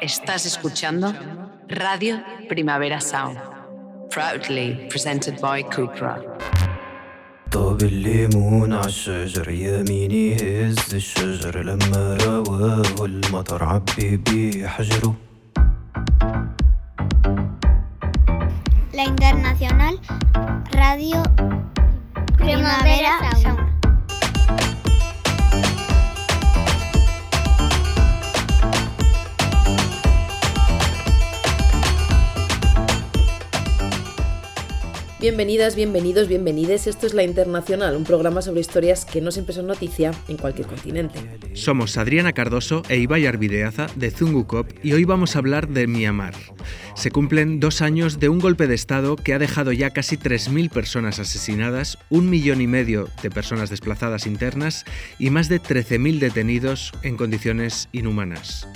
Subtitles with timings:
[0.00, 1.14] Estás escuchando
[1.68, 3.38] Radio Primavera Sound,
[4.10, 6.20] proudly presented by Cupra.
[7.50, 15.14] طاب الليمون عالشجر يميني هز الشجر لما رواه المطر عبي بيه حجره
[18.92, 19.94] La Internacional
[20.74, 21.22] Radio
[22.38, 23.68] Primavera Sound.
[35.20, 36.86] Bienvenidas, bienvenidos, bienvenides.
[36.86, 40.66] Esto es La Internacional, un programa sobre historias que no siempre son noticia en cualquier
[40.66, 41.18] continente.
[41.52, 46.32] Somos Adriana Cardoso e Ibai Arvideaza de Zungukop y hoy vamos a hablar de Myanmar.
[46.94, 50.70] Se cumplen dos años de un golpe de Estado que ha dejado ya casi 3.000
[50.70, 54.86] personas asesinadas, un millón y medio de personas desplazadas internas
[55.18, 58.66] y más de 13.000 detenidos en condiciones inhumanas.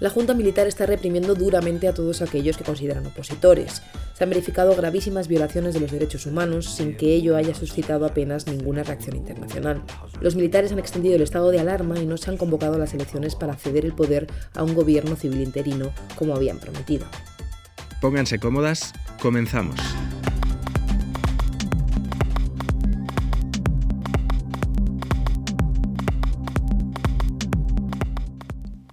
[0.00, 3.82] La Junta Militar está reprimiendo duramente a todos aquellos que consideran opositores.
[4.14, 8.46] Se han verificado gravísimas violaciones de los derechos humanos sin que ello haya suscitado apenas
[8.46, 9.82] ninguna reacción internacional.
[10.22, 12.94] Los militares han extendido el estado de alarma y no se han convocado a las
[12.94, 17.06] elecciones para ceder el poder a un gobierno civil interino como habían prometido.
[18.00, 19.76] Pónganse cómodas, comenzamos.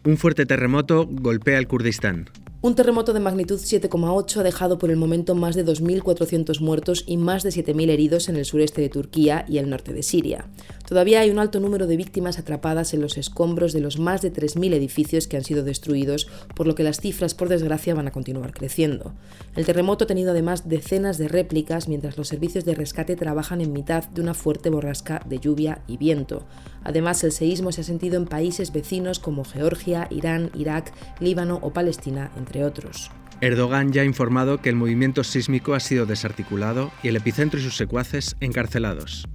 [0.08, 2.30] Un fuerte terremoto golpea el Kurdistán.
[2.60, 7.18] Un terremoto de magnitud 7,8 ha dejado por el momento más de 2.400 muertos y
[7.18, 10.48] más de 7.000 heridos en el sureste de Turquía y el norte de Siria.
[10.88, 14.34] Todavía hay un alto número de víctimas atrapadas en los escombros de los más de
[14.34, 18.12] 3.000 edificios que han sido destruidos, por lo que las cifras, por desgracia, van a
[18.12, 19.14] continuar creciendo.
[19.56, 23.72] El terremoto ha tenido además decenas de réplicas mientras los servicios de rescate trabajan en
[23.72, 26.48] mitad de una fuerte borrasca de lluvia y viento.
[26.84, 31.72] Además, el seísmo se ha sentido en países vecinos como Georgia, Irán, Irak, Líbano o
[31.72, 33.12] Palestina, entre otros.
[33.42, 37.64] Erdogan ya ha informado que el movimiento sísmico ha sido desarticulado y el epicentro y
[37.64, 39.28] sus secuaces encarcelados.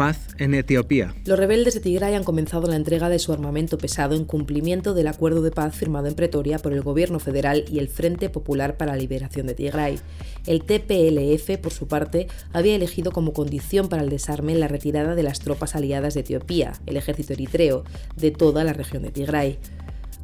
[0.00, 1.14] Paz en Etiopía.
[1.26, 5.08] Los rebeldes de Tigray han comenzado la entrega de su armamento pesado en cumplimiento del
[5.08, 8.92] acuerdo de paz firmado en Pretoria por el gobierno federal y el Frente Popular para
[8.92, 9.98] la Liberación de Tigray.
[10.46, 15.22] El TPLF, por su parte, había elegido como condición para el desarme la retirada de
[15.22, 17.84] las tropas aliadas de Etiopía, el ejército eritreo,
[18.16, 19.58] de toda la región de Tigray.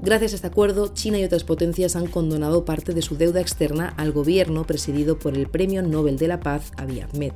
[0.00, 3.92] Gracias a este acuerdo, China y otras potencias han condonado parte de su deuda externa
[3.98, 7.32] al gobierno presidido por el Premio Nobel de la Paz Abiy Ahmed.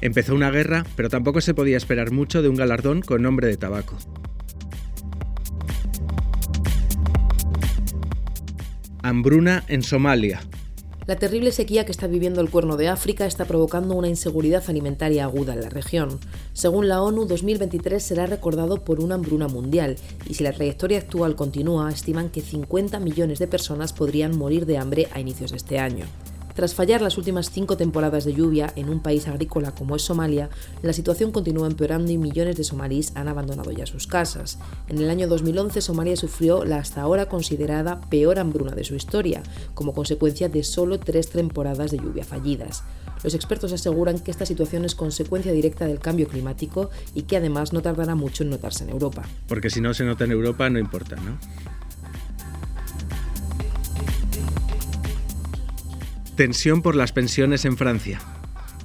[0.00, 3.56] Empezó una guerra, pero tampoco se podía esperar mucho de un galardón con nombre de
[3.56, 3.96] tabaco.
[9.02, 10.40] Hambruna en Somalia.
[11.06, 15.24] La terrible sequía que está viviendo el Cuerno de África está provocando una inseguridad alimentaria
[15.24, 16.20] aguda en la región.
[16.52, 19.96] Según la ONU, 2023 será recordado por una hambruna mundial
[20.28, 24.76] y si la trayectoria actual continúa, estiman que 50 millones de personas podrían morir de
[24.76, 26.04] hambre a inicios de este año.
[26.58, 30.50] Tras fallar las últimas cinco temporadas de lluvia en un país agrícola como es Somalia,
[30.82, 34.58] la situación continúa empeorando y millones de somalíes han abandonado ya sus casas.
[34.88, 39.40] En el año 2011 Somalia sufrió la hasta ahora considerada peor hambruna de su historia,
[39.74, 42.82] como consecuencia de solo tres temporadas de lluvia fallidas.
[43.22, 47.72] Los expertos aseguran que esta situación es consecuencia directa del cambio climático y que además
[47.72, 49.22] no tardará mucho en notarse en Europa.
[49.46, 51.38] Porque si no se nota en Europa no importa, ¿no?
[56.38, 58.20] Tensión por las pensiones en Francia.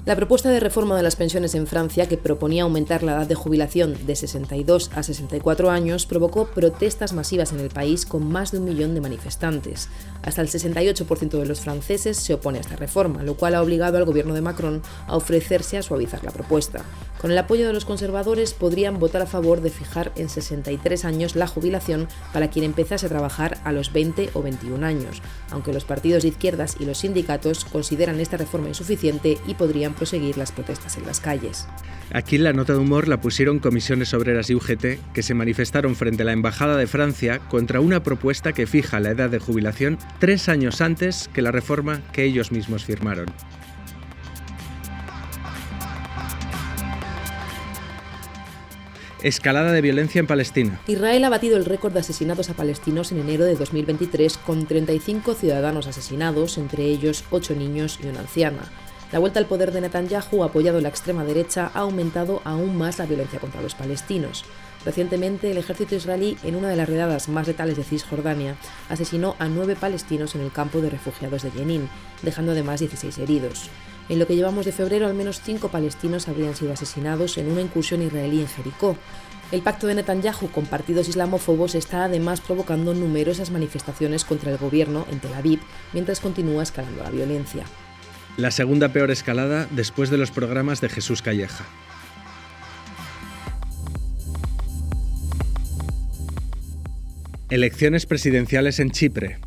[0.06, 3.36] La propuesta de reforma de las pensiones en Francia, que proponía aumentar la edad de
[3.36, 8.58] jubilación de 62 a 64 años, provocó protestas masivas en el país con más de
[8.58, 9.88] un millón de manifestantes.
[10.24, 13.98] Hasta el 68% de los franceses se opone a esta reforma, lo cual ha obligado
[13.98, 16.82] al gobierno de Macron a ofrecerse a suavizar la propuesta.
[17.20, 21.36] Con el apoyo de los conservadores podrían votar a favor de fijar en 63 años
[21.36, 25.84] la jubilación para quien empezase a trabajar a los 20 o 21 años, aunque los
[25.84, 30.96] partidos de izquierdas y los sindicatos consideran esta reforma insuficiente y podrían proseguir las protestas
[30.96, 31.66] en las calles.
[32.12, 36.22] Aquí la nota de humor la pusieron comisiones obreras y UGT, que se manifestaron frente
[36.22, 40.48] a la Embajada de Francia contra una propuesta que fija la edad de jubilación tres
[40.48, 43.26] años antes que la reforma que ellos mismos firmaron.
[49.22, 50.80] Escalada de violencia en Palestina.
[50.86, 55.32] Israel ha batido el récord de asesinatos a palestinos en enero de 2023 con 35
[55.32, 58.70] ciudadanos asesinados, entre ellos 8 niños y una anciana.
[59.12, 62.98] La vuelta al poder de Netanyahu, apoyado en la extrema derecha, ha aumentado aún más
[62.98, 64.44] la violencia contra los palestinos.
[64.84, 68.56] Recientemente, el ejército israelí, en una de las redadas más letales de Cisjordania,
[68.88, 71.88] asesinó a nueve palestinos en el campo de refugiados de Jenin,
[72.22, 73.70] dejando además 16 heridos.
[74.08, 77.62] En lo que llevamos de febrero, al menos cinco palestinos habrían sido asesinados en una
[77.62, 78.98] incursión israelí en Jericó.
[79.50, 85.06] El pacto de Netanyahu con partidos islamófobos está además provocando numerosas manifestaciones contra el gobierno
[85.10, 85.60] en Tel Aviv,
[85.94, 87.64] mientras continúa escalando la violencia.
[88.36, 91.64] La segunda peor escalada después de los programas de Jesús Calleja.
[97.54, 99.38] Elecciones presidenciales en Chipre.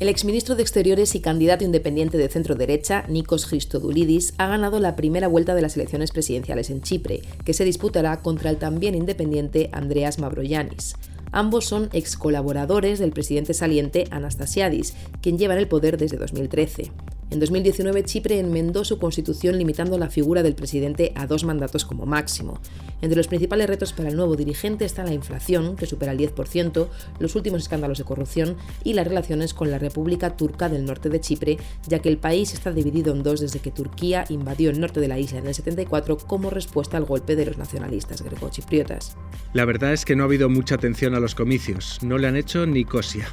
[0.00, 4.96] El exministro de Exteriores y candidato independiente de centro derecha, Nikos Christodoulidis, ha ganado la
[4.96, 9.68] primera vuelta de las elecciones presidenciales en Chipre, que se disputará contra el también independiente
[9.72, 10.94] Andreas Mavroyanis.
[11.32, 16.92] Ambos son ex colaboradores del presidente saliente Anastasiadis, quien lleva el poder desde 2013.
[17.30, 22.06] En 2019 Chipre enmendó su constitución limitando la figura del presidente a dos mandatos como
[22.06, 22.60] máximo.
[23.00, 26.88] Entre los principales retos para el nuevo dirigente está la inflación, que supera el 10%,
[27.18, 31.20] los últimos escándalos de corrupción y las relaciones con la República Turca del norte de
[31.20, 35.00] Chipre, ya que el país está dividido en dos desde que Turquía invadió el norte
[35.00, 39.16] de la isla en el 74 como respuesta al golpe de los nacionalistas grecochipriotas.
[39.52, 42.36] La verdad es que no ha habido mucha atención a los comicios, no le han
[42.36, 43.28] hecho ni cosia.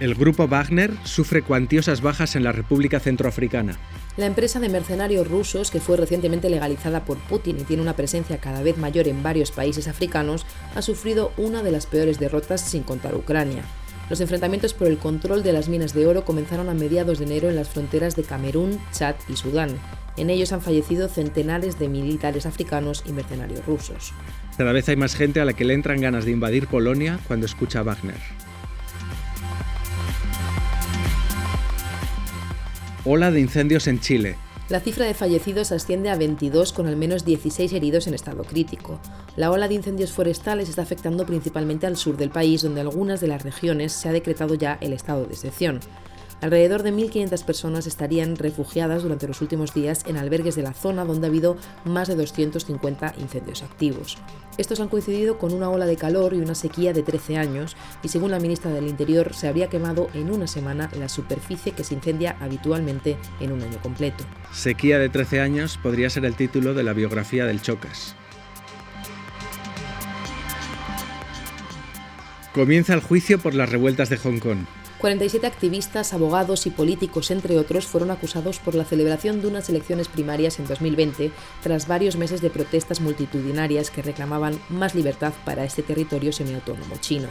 [0.00, 3.76] El grupo Wagner sufre cuantiosas bajas en la República Centroafricana.
[4.16, 8.38] La empresa de mercenarios rusos, que fue recientemente legalizada por Putin y tiene una presencia
[8.38, 10.46] cada vez mayor en varios países africanos,
[10.76, 13.64] ha sufrido una de las peores derrotas sin contar Ucrania.
[14.08, 17.48] Los enfrentamientos por el control de las minas de oro comenzaron a mediados de enero
[17.48, 19.70] en las fronteras de Camerún, Chad y Sudán.
[20.16, 24.12] En ellos han fallecido centenares de militares africanos y mercenarios rusos.
[24.56, 27.46] Cada vez hay más gente a la que le entran ganas de invadir Polonia cuando
[27.46, 28.47] escucha a Wagner.
[33.10, 34.36] Ola de incendios en Chile.
[34.68, 39.00] La cifra de fallecidos asciende a 22 con al menos 16 heridos en estado crítico.
[39.34, 43.28] La ola de incendios forestales está afectando principalmente al sur del país, donde algunas de
[43.28, 45.80] las regiones se ha decretado ya el estado de excepción.
[46.40, 51.04] Alrededor de 1.500 personas estarían refugiadas durante los últimos días en albergues de la zona
[51.04, 54.18] donde ha habido más de 250 incendios activos.
[54.56, 58.08] Estos han coincidido con una ola de calor y una sequía de 13 años y
[58.08, 61.94] según la ministra del Interior se habría quemado en una semana la superficie que se
[61.94, 64.24] incendia habitualmente en un año completo.
[64.52, 68.14] Sequía de 13 años podría ser el título de la biografía del Chocas.
[72.52, 74.58] Comienza el juicio por las revueltas de Hong Kong.
[74.98, 80.08] 47 activistas, abogados y políticos, entre otros, fueron acusados por la celebración de unas elecciones
[80.08, 81.30] primarias en 2020
[81.62, 87.28] tras varios meses de protestas multitudinarias que reclamaban más libertad para este territorio semiautónomo chino.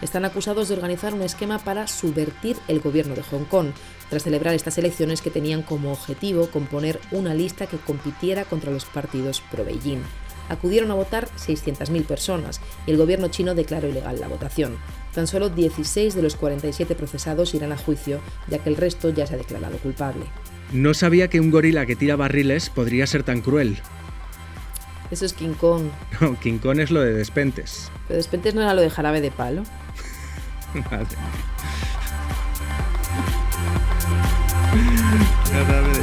[0.00, 3.72] Están acusados de organizar un esquema para subvertir el gobierno de Hong Kong,
[4.08, 8.86] tras celebrar estas elecciones que tenían como objetivo componer una lista que compitiera contra los
[8.86, 10.02] partidos pro-Beijing
[10.48, 14.78] acudieron a votar 600.000 personas y el gobierno chino declaró ilegal la votación.
[15.14, 19.26] Tan solo 16 de los 47 procesados irán a juicio, ya que el resto ya
[19.26, 20.26] se ha declarado culpable.
[20.72, 23.78] No sabía que un gorila que tira barriles podría ser tan cruel.
[25.10, 25.86] Eso es King Kong.
[26.20, 27.90] No, King Kong es lo de Despentes.
[28.06, 29.64] Pero Despentes no era lo de jarabe de palo.
[30.74, 31.06] Vale.
[35.52, 35.99] Jarabe de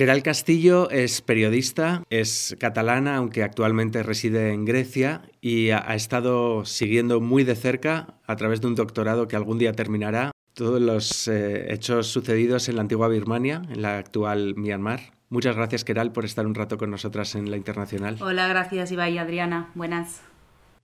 [0.00, 7.20] Keral Castillo es periodista, es catalana, aunque actualmente reside en Grecia y ha, estado siguiendo
[7.20, 11.70] muy de cerca, a través de un doctorado que algún día terminará, todos los eh,
[11.70, 15.00] hechos sucedidos en la antigua Birmania, en la actual Myanmar.
[15.28, 18.16] Muchas gracias, Keral, por estar un rato con nosotras en la Internacional.
[18.22, 19.70] Hola, gracias, Ibai y Adriana.
[19.74, 20.22] Buenas.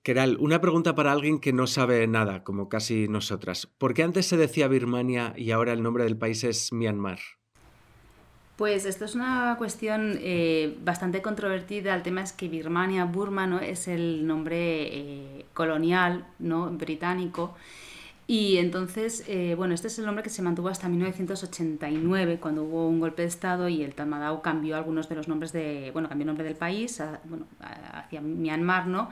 [0.03, 3.67] Keral, una pregunta para alguien que no sabe nada, como casi nosotras.
[3.79, 7.21] ¿Por qué antes se decía Birmania y ahora el nombre del país es Myanmar?
[8.57, 11.95] Pues esto es una cuestión eh, bastante controvertida.
[11.95, 13.61] El tema es que Birmania, Burma, ¿no?
[13.61, 16.71] es el nombre eh, colonial ¿no?
[16.71, 17.55] británico.
[18.27, 22.89] Y entonces, eh, bueno, este es el nombre que se mantuvo hasta 1989, cuando hubo
[22.89, 26.23] un golpe de Estado y el Tatmadaw cambió algunos de los nombres de, bueno, cambió
[26.25, 27.47] el nombre del país bueno,
[27.93, 29.11] hacia Myanmar, ¿no?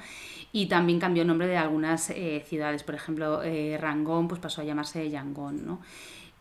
[0.52, 2.12] Y también cambió el nombre de algunas
[2.44, 3.40] ciudades, por ejemplo,
[3.78, 5.80] Rangón pues pasó a llamarse Yangon, ¿no?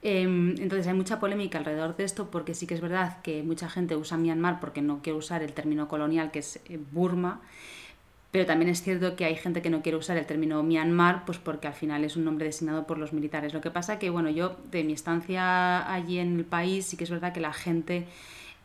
[0.05, 3.69] Em, entonces hay mucha polémica alrededor de esto porque sí que es verdad que mucha
[3.69, 7.39] gente usa Myanmar porque no quiere usar el término colonial que es eh, Burma,
[8.29, 11.38] pero también es cierto que hay gente que no quiere usar el término Myanmar pues
[11.38, 13.53] porque al final es un nombre designado por los militares.
[13.53, 17.05] Lo que pasa que, bueno, yo de mi estancia allí en el país sí que
[17.05, 18.05] es verdad que la gente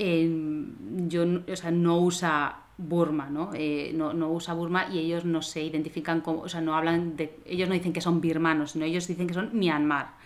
[0.00, 3.50] em, yo, o sea, no usa Burma, ¿no?
[3.54, 4.12] Eh, ¿no?
[4.12, 4.32] ¿no?
[4.32, 7.74] usa Burma y ellos no se identifican como, o sea, no hablan de, ellos no
[7.74, 10.18] dicen que son birmanos, sino ellos dicen que son Myanmar.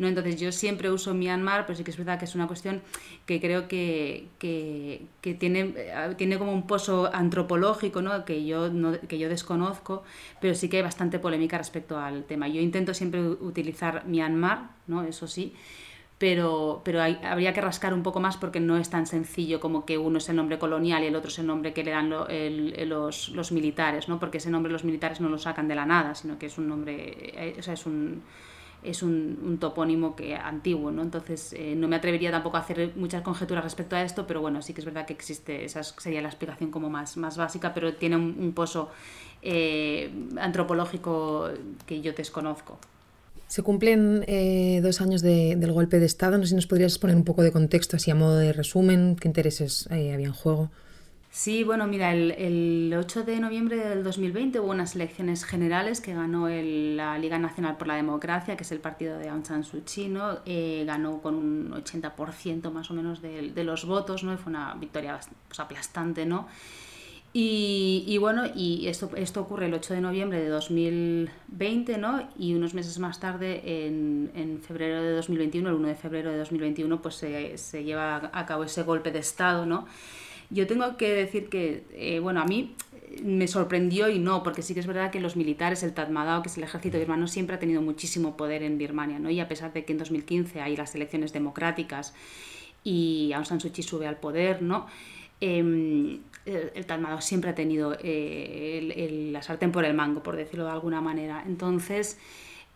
[0.00, 0.08] ¿No?
[0.08, 2.80] Entonces yo siempre uso Myanmar, pero sí que es verdad que es una cuestión
[3.26, 8.24] que creo que, que, tiene, eh, tiene como un pozo antropológico ¿no?
[8.24, 8.70] Que, yo
[9.06, 10.02] que yo desconozco,
[10.40, 12.48] pero sí que hay bastante polémica respecto al tema.
[12.48, 15.02] Yo intento siempre utilizar Myanmar, ¿no?
[15.02, 15.52] eso sí,
[16.16, 19.98] pero, pero habría que rascar un poco más porque no es tan sencillo como que
[19.98, 23.28] uno es el nombre colonial y el otro es el nombre que le dan los,
[23.28, 24.18] los, militares, ¿no?
[24.18, 26.68] porque ese nombre los militares no lo sacan de la nada, sino que es un
[26.68, 26.94] nombre,
[27.34, 28.22] eh, o sea, es un
[28.82, 31.02] es un, topónimo que antiguo, ¿no?
[31.02, 34.62] Entonces eh, no me atrevería tampoco a hacer muchas conjeturas respecto a esto, pero bueno,
[34.62, 37.94] sí que es verdad que existe, esa sería la explicación como más, más básica, pero
[37.94, 38.90] tiene un, pozo
[39.42, 41.48] eh, antropológico
[41.86, 42.78] que yo desconozco.
[43.46, 46.38] Se cumplen eh, dos años del golpe de Estado.
[46.38, 49.16] No sé si nos podrías poner un poco de contexto, así a modo de resumen,
[49.20, 50.70] qué intereses había en juego.
[51.32, 56.48] Sí, bueno, mira, el, 8 de noviembre del 2020 hubo unas elecciones generales que ganó
[56.48, 60.12] la Liga Nacional por la Democracia, que es el partido de Aung San Suu Kyi.
[60.44, 64.34] Eh, ganó con un 80% más o menos de, los votos, ¿no?
[64.34, 66.48] Y fue una victoria pues, aplastante, ¿no?
[67.32, 72.28] Y, bueno, y esto, esto ocurre el 8 de noviembre de 2020, ¿no?
[72.36, 76.38] Y unos meses más tarde, en, en febrero de 2021, el 1 de febrero de
[76.38, 79.86] 2021, pues se, se lleva a cabo ese golpe de Estado, ¿no?
[80.50, 82.74] Yo tengo que decir que, eh, bueno, a mí
[83.22, 86.48] me sorprendió y no, porque sí que es verdad que los militares, el Tatmadaw, que
[86.48, 89.30] es el ejército birmano, siempre ha tenido muchísimo poder en Birmania, ¿no?
[89.30, 92.14] Y a pesar de que en 2015 hay las elecciones democráticas
[92.84, 94.86] y Aung San Suu Kyi sube al poder, ¿no?
[95.40, 100.72] Em, el, Tatmadaw siempre ha tenido eh, la sartén por el mango, por decirlo de
[100.72, 101.42] alguna manera.
[101.46, 102.18] Entonces,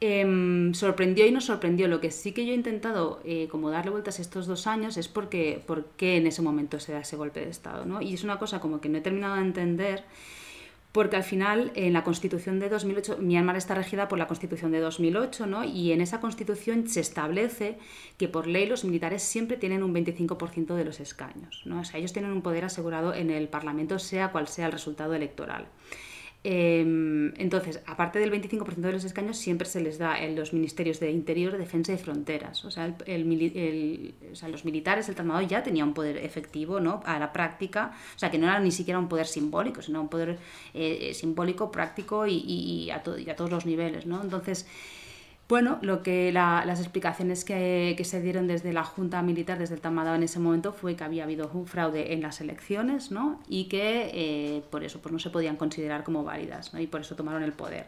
[0.07, 1.89] Em, sorprendió y no sorprendió.
[1.89, 5.09] Lo que sí que yo he intentado eh, como darle vueltas estos dos años es
[5.09, 7.87] porque, por qué en ese momento se da ese golpe de Estado.
[7.87, 8.03] ¿no?
[8.03, 10.05] Y es una cosa como que no he terminado de entender
[10.93, 14.81] porque al final en la Constitución de 2008, Myanmar está regida por la Constitución de
[14.81, 15.65] 2008, ¿no?
[15.65, 17.79] y en esa Constitución se establece
[18.19, 21.63] que por ley los militares siempre tienen un 25% de los escaños.
[21.65, 21.81] ¿no?
[21.81, 25.67] O ellos tienen un poder asegurado en el Parlamento, sea cual sea el resultado electoral.
[26.47, 31.01] Em, entonces, aparte del 25% de los escaños, siempre se les da en los ministerios
[31.01, 32.67] de Interior, Defensa y Fronteras.
[32.67, 34.15] O sea, el,
[34.51, 37.01] los militares, el Tatmadaw ya tenía un poder efectivo ¿no?
[37.07, 40.11] a la práctica, o sea, que no era ni siquiera un poder simbólico, sino un
[40.11, 40.39] poder
[40.75, 44.05] eh, simbólico, práctico y, a y, a todos los niveles.
[44.05, 44.21] ¿no?
[44.23, 44.67] Entonces,
[45.49, 50.15] bueno, lo que las explicaciones que, se dieron desde la Junta Militar, desde el Tamadao
[50.15, 53.41] en ese momento, fue que había habido un fraude en las elecciones ¿no?
[53.47, 56.81] y que eh, por eso pues, no se podían considerar como válidas ¿no?
[56.81, 57.87] y por eso tomaron el poder.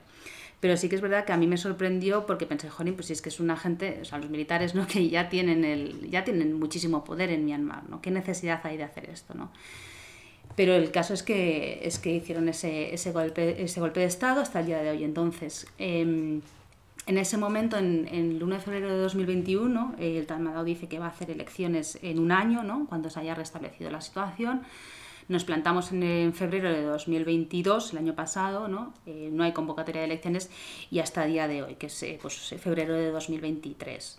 [0.60, 3.12] Pero sí que es verdad que a mí me sorprendió porque pensé, joder, pues si
[3.12, 4.86] es que es una gente, o sea, los militares ¿no?
[4.88, 8.02] que ya tienen, el, ya tienen muchísimo poder en Myanmar, ¿no?
[8.02, 9.34] ¿Qué necesidad hay de hacer esto?
[9.34, 9.50] ¿no?
[10.56, 14.40] Pero el caso es que, es que hicieron ese, ese, golpe, ese golpe de Estado
[14.40, 15.04] hasta el día de hoy.
[15.04, 16.40] Entonces, em,
[17.06, 21.06] en ese momento, en, el 1 de febrero de 2021, el Tatmadaw dice que va
[21.06, 22.86] a hacer elecciones en un año, ¿no?
[22.88, 24.62] cuando se haya restablecido la situación.
[25.28, 28.94] Nos plantamos en, febrero de 2022, el año pasado, ¿no?
[29.06, 30.50] Eh, no hay convocatoria de elecciones
[30.88, 34.18] y hasta el día de hoy, que es eh, pues, febrero de 2023.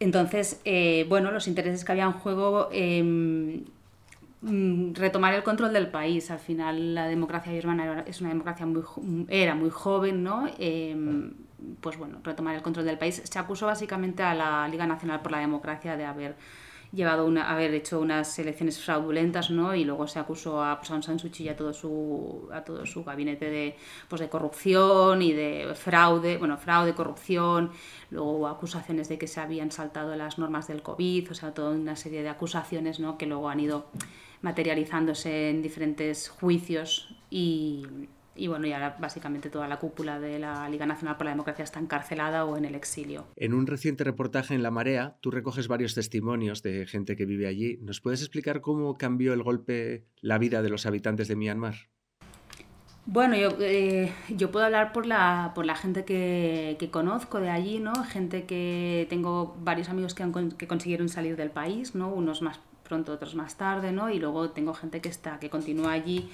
[0.00, 3.64] Entonces, eh, bueno, los intereses que había en juego em,
[4.42, 6.30] retomar el control del país.
[6.30, 8.82] Al final la democracia birmana es una democracia muy
[9.28, 10.46] era muy joven, ¿no?
[10.58, 11.32] Em,
[11.80, 13.20] pues bueno, retomar el control del país.
[13.24, 16.36] Se acusó básicamente a la Liga Nacional por la Democracia de haber
[16.92, 19.74] llevado una, haber hecho unas elecciones fraudulentas, ¿no?
[19.74, 22.86] Y luego se acusó a Aung San Suu Kyi y a todo su, a todo
[22.86, 23.76] su gabinete de,
[24.08, 27.70] pues de corrupción y de fraude, bueno, fraude, corrupción,
[28.10, 31.96] luego acusaciones de que se habían saltado las normas del COVID, o sea, toda una
[31.96, 33.18] serie de acusaciones, ¿no?
[33.18, 33.86] Que luego han ido
[34.42, 37.86] materializándose en diferentes juicios y,
[38.38, 41.80] y bueno, ya básicamente toda la cúpula de la Liga Nacional por la Democracia está
[41.80, 43.26] encarcelada o en el exilio.
[43.36, 47.48] En un reciente reportaje en La Marea, tú recoges varios testimonios de gente que vive
[47.48, 47.78] allí.
[47.82, 51.74] ¿Nos puedes explicar cómo cambió el golpe la vida de los habitantes de Myanmar?
[53.10, 57.48] Bueno, yo, eh, yo puedo hablar por la, por la gente que, que, conozco de
[57.48, 58.04] allí, ¿no?
[58.04, 62.12] Gente que tengo varios amigos que, han, que consiguieron salir del país, ¿no?
[62.12, 64.10] Unos más pronto, otros más tarde, ¿no?
[64.10, 66.28] Y luego tengo gente que está, que continúa allí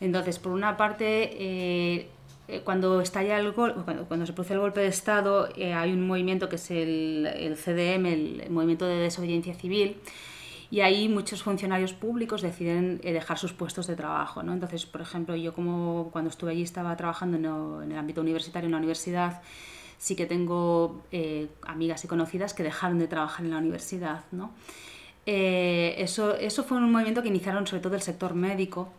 [0.00, 2.08] entonces, por una parte, eh,
[2.48, 6.48] eh, cuando estalla el cuando, se produce el golpe de Estado, eh, hay un movimiento
[6.48, 9.96] que es el, CDM, el, Movimiento de Desobediencia Civil,
[10.70, 14.42] y ahí muchos funcionarios públicos deciden dejar sus puestos de trabajo.
[14.42, 14.52] ¿no?
[14.52, 17.36] Entonces, por ejemplo, yo como cuando estuve allí estaba trabajando
[17.82, 19.42] en, el ámbito universitario en la universidad,
[19.98, 21.02] sí que tengo
[21.62, 24.24] amigas y conocidas que dejaron de trabajar en la universidad.
[24.32, 24.52] ¿no?
[25.26, 28.92] Eso, eso fue un movimiento que iniciaron sobre todo el sector médico,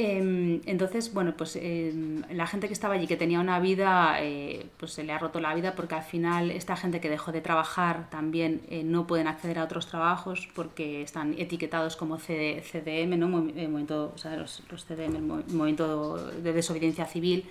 [0.00, 4.68] Em, entonces, bueno, pues em, la gente que estaba allí, que tenía una vida, eh,
[4.76, 7.40] pues se le ha roto la vida porque al final esta gente que dejó de
[7.40, 13.26] trabajar también eh, no pueden acceder a otros trabajos porque están etiquetados como CDM, ¿no?
[13.26, 17.44] Eh, movimiento, o sea, los, CDM, el movimiento de desobediencia civil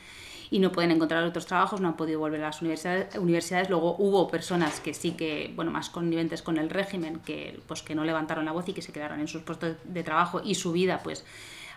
[0.50, 3.70] y no pueden encontrar otros trabajos, no han podido volver a las universidades.
[3.70, 7.96] Luego hubo personas que sí que, bueno, más conniventes con el régimen, que, pues, que
[7.96, 10.72] no levantaron la voz y que se quedaron en sus puestos de trabajo y su
[10.72, 11.26] vida, pues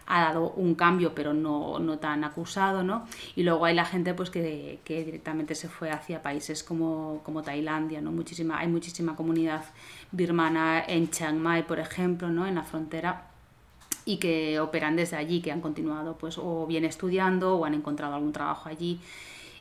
[0.07, 3.07] ha dado un cambio, pero no, no tan acusado, ¿no?
[3.37, 7.43] Y luego hay la gente pues que, que directamente se fue hacia países como, como,
[7.43, 8.11] Tailandia, ¿no?
[8.11, 9.65] Muchísima, hay muchísima comunidad
[10.11, 12.45] birmana en Chiang Mai, por ejemplo, ¿no?
[12.47, 13.30] En la frontera
[14.05, 18.15] y que operan desde allí, que han continuado pues o bien estudiando o han encontrado
[18.15, 19.01] algún trabajo allí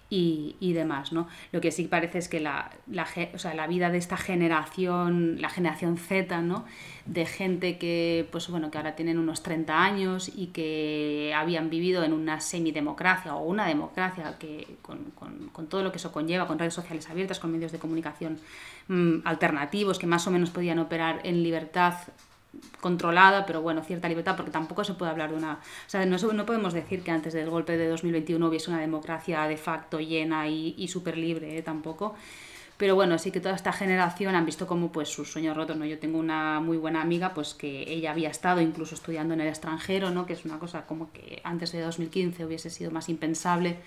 [0.09, 1.27] y, y, demás, ¿no?
[1.51, 5.39] Lo que sí parece es que la, la, o sea, la, vida de esta generación,
[5.39, 6.65] la generación Z, ¿no?
[7.05, 12.03] De gente que, pues bueno, que ahora tienen unos 30 años y que habían vivido
[12.03, 16.47] en una semidemocracia o una democracia que, con, con, con todo lo que eso conlleva,
[16.47, 18.39] con redes sociales abiertas, con medios de comunicación
[18.87, 21.93] mmm, alternativos que más o menos podían operar en libertad
[22.81, 25.53] controlada, pero bueno, cierta libertad, porque tampoco se puede hablar de una...
[25.53, 29.43] O sea, no, no podemos decir que antes del golpe de 2021 hubiese una democracia
[29.43, 31.61] de facto llena y, y súper libre, ¿eh?
[31.61, 32.15] tampoco.
[32.79, 35.83] Pero bueno, sí que toda esta generación han visto como pues sus sueños rotos, ¿no?
[35.83, 39.49] Yo tengo una muy buena amiga, pues que ella había estado incluso estudiando en el
[39.49, 40.25] extranjero, ¿no?
[40.25, 43.79] Que es una cosa como que antes de 2015 hubiese sido más impensable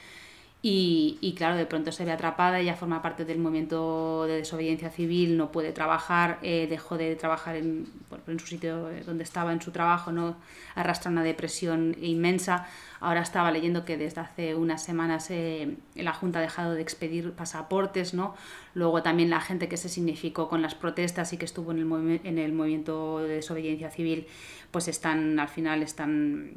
[0.65, 4.91] y, y, claro, de pronto se ve atrapada, ella forma parte del movimiento de desobediencia
[4.91, 7.89] civil, no puede trabajar, eh, dejó de trabajar en,
[8.29, 10.37] en, su sitio donde estaba, en su trabajo, no
[10.77, 12.69] arrastra una depresión inmensa.
[13.01, 17.33] Ahora estaba leyendo que desde hace unas semanas eh, la Junta ha dejado de expedir
[17.33, 18.37] pasaportes, ¿no?
[18.75, 22.21] Luego también la gente que se significó con las protestas y que estuvo en el,
[22.23, 24.29] en el movimiento de desobediencia civil,
[24.71, 26.55] pues están, al final están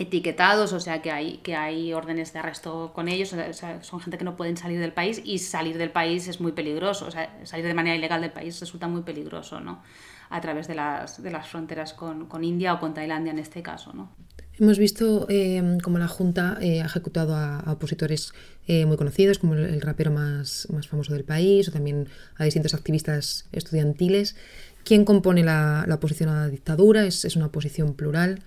[0.00, 4.00] etiquetados, o sea que hay, que hay órdenes de arresto con ellos, o sea, son
[4.00, 7.10] gente que no pueden salir del país y salir del país es muy peligroso, o
[7.10, 9.82] sea, salir de manera ilegal del país resulta muy peligroso, ¿no?
[10.30, 13.62] A través de las, de las fronteras con, con India o con Tailandia en este
[13.62, 14.10] caso, ¿no?
[14.58, 18.32] Hemos visto eh, la Junta eh, ha ejecutado a, a opositores
[18.66, 22.44] eh, muy conocidos, como el, el, rapero más, más famoso del país, o también a
[22.44, 24.36] distintos activistas estudiantiles.
[24.84, 27.04] ¿Quién compone la, la oposición a la dictadura?
[27.04, 28.42] ¿Es, es una oposición plural?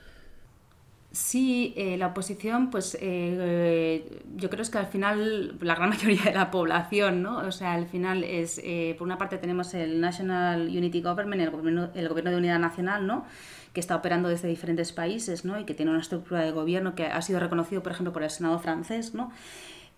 [1.13, 6.23] Sí, eh, la oposición, pues eh, yo creo es que al final la gran mayoría
[6.23, 7.38] de la población, ¿no?
[7.38, 11.52] O sea, al final es, eh, por una parte tenemos el National Unity Government, el
[11.52, 13.26] gobierno, el gobierno de unidad nacional, ¿no?
[13.73, 15.60] que está operando desde diferentes países ¿no?
[15.60, 18.30] y que tiene una estructura de gobierno que ha sido reconocido, por ejemplo, por el
[18.30, 19.32] Senado francés, ¿no?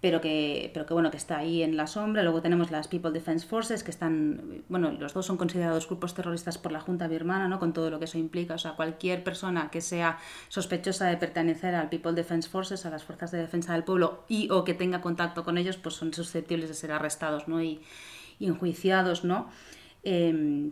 [0.01, 2.21] Pero que, pero que bueno, que está ahí en la sombra.
[2.23, 6.57] Luego tenemos las People Defense Forces, que están, bueno, los dos son considerados grupos terroristas
[6.57, 7.59] por la Junta birmana, ¿no?
[7.59, 8.55] Con todo lo que eso implica.
[8.55, 13.03] O sea, cualquier persona que sea sospechosa de pertenecer al People Defense Forces, a las
[13.03, 16.69] fuerzas de defensa del pueblo, y o que tenga contacto con ellos, pues son susceptibles
[16.69, 17.61] de ser arrestados, ¿no?
[17.63, 17.81] Y,
[18.37, 19.49] y enjuiciados, ¿no?
[20.03, 20.71] Eh,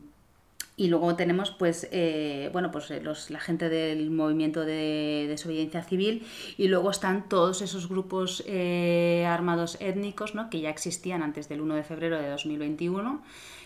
[0.76, 5.84] y luego tenemos pues, eh, bueno, pues eh, los, la gente del movimiento de desobediencia
[5.84, 6.26] civil
[6.58, 10.50] y luego están todos esos grupos eh, armados étnicos ¿no?
[10.50, 13.22] que ya existían antes del 1 de febrero de 2021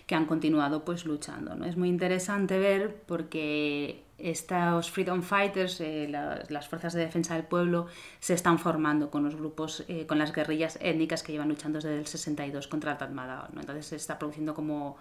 [0.05, 1.55] que han continuado pues luchando.
[1.55, 1.65] ¿no?
[1.65, 7.87] Es muy interesante ver porque estos freedom fighters, eh, las, fuerzas de defensa del pueblo,
[8.19, 11.97] se están formando con los grupos, eh, con las guerrillas étnicas que llevan luchando desde
[11.97, 13.49] el 62 contra el Tatmadaw.
[13.53, 13.59] ¿no?
[13.59, 14.97] Entonces se está produciendo como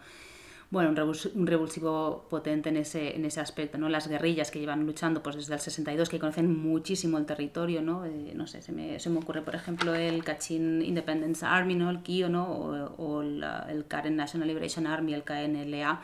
[0.68, 0.90] bueno,
[1.34, 3.88] un revulsivo potente en ese, en ese aspecto, ¿no?
[3.88, 8.04] Las guerrillas que llevan luchando pues desde el 62, que conocen muchísimo el territorio, ¿no?
[8.04, 11.88] Eh, no sé, se me, se me, ocurre, por ejemplo, el Kachin Independence Army, ¿no?
[11.88, 12.46] El KIO, ¿no?
[12.46, 16.00] O, el Karen National Liberation Army, el KNLA,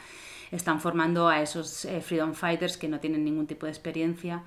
[0.52, 4.44] están formando a esos eh, freedom fighters que no tienen ningún tipo de experiencia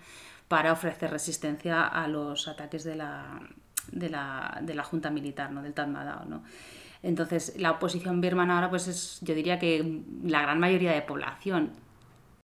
[0.48, 3.42] para ofrecer resistencia a los ataques de la,
[3.92, 5.62] de la, de la junta militar, ¿no?
[5.62, 6.30] del Tatmadaw.
[6.30, 6.44] ¿no?
[7.06, 11.74] Entonces, la oposición birmana ahora, pues es, yo diría que la gran mayoría de población.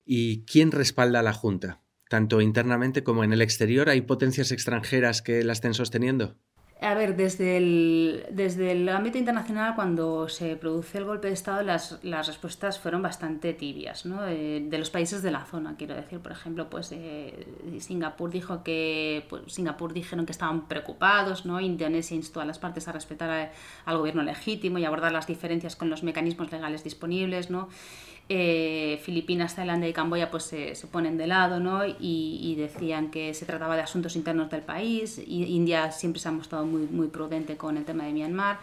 [0.05, 1.83] ¿Y quién respalda a la junta?
[2.09, 6.37] Tanto internamente como en el exterior, ¿hay potencias extranjeras que la estén sosteniendo?
[6.83, 11.63] A ver, desde el, desde el ámbito internacional, cuando se produce el golpe de Estado,
[11.63, 14.27] las, las respuestas fueron bastante tibias, ¿no?
[14.27, 16.21] Eh, de los países de la zona, quiero decir.
[16.21, 17.47] Por ejemplo, pues eh,
[17.81, 21.61] Singapur dijo que pues, Singapur dijeron que estaban preocupados, ¿no?
[21.61, 23.53] Indonesia instó a las partes a respetar
[23.85, 27.69] al gobierno legítimo y abordar las diferencias con los mecanismos legales disponibles, ¿no?
[28.33, 31.81] Eh, Filipinas, Tailandia y Camboya pues se, ponen de lado ¿no?
[31.85, 35.19] y, decían que se trataba de asuntos internos del país.
[35.19, 38.61] Y India siempre se ha mostrado muy, muy prudente con el tema de Myanmar.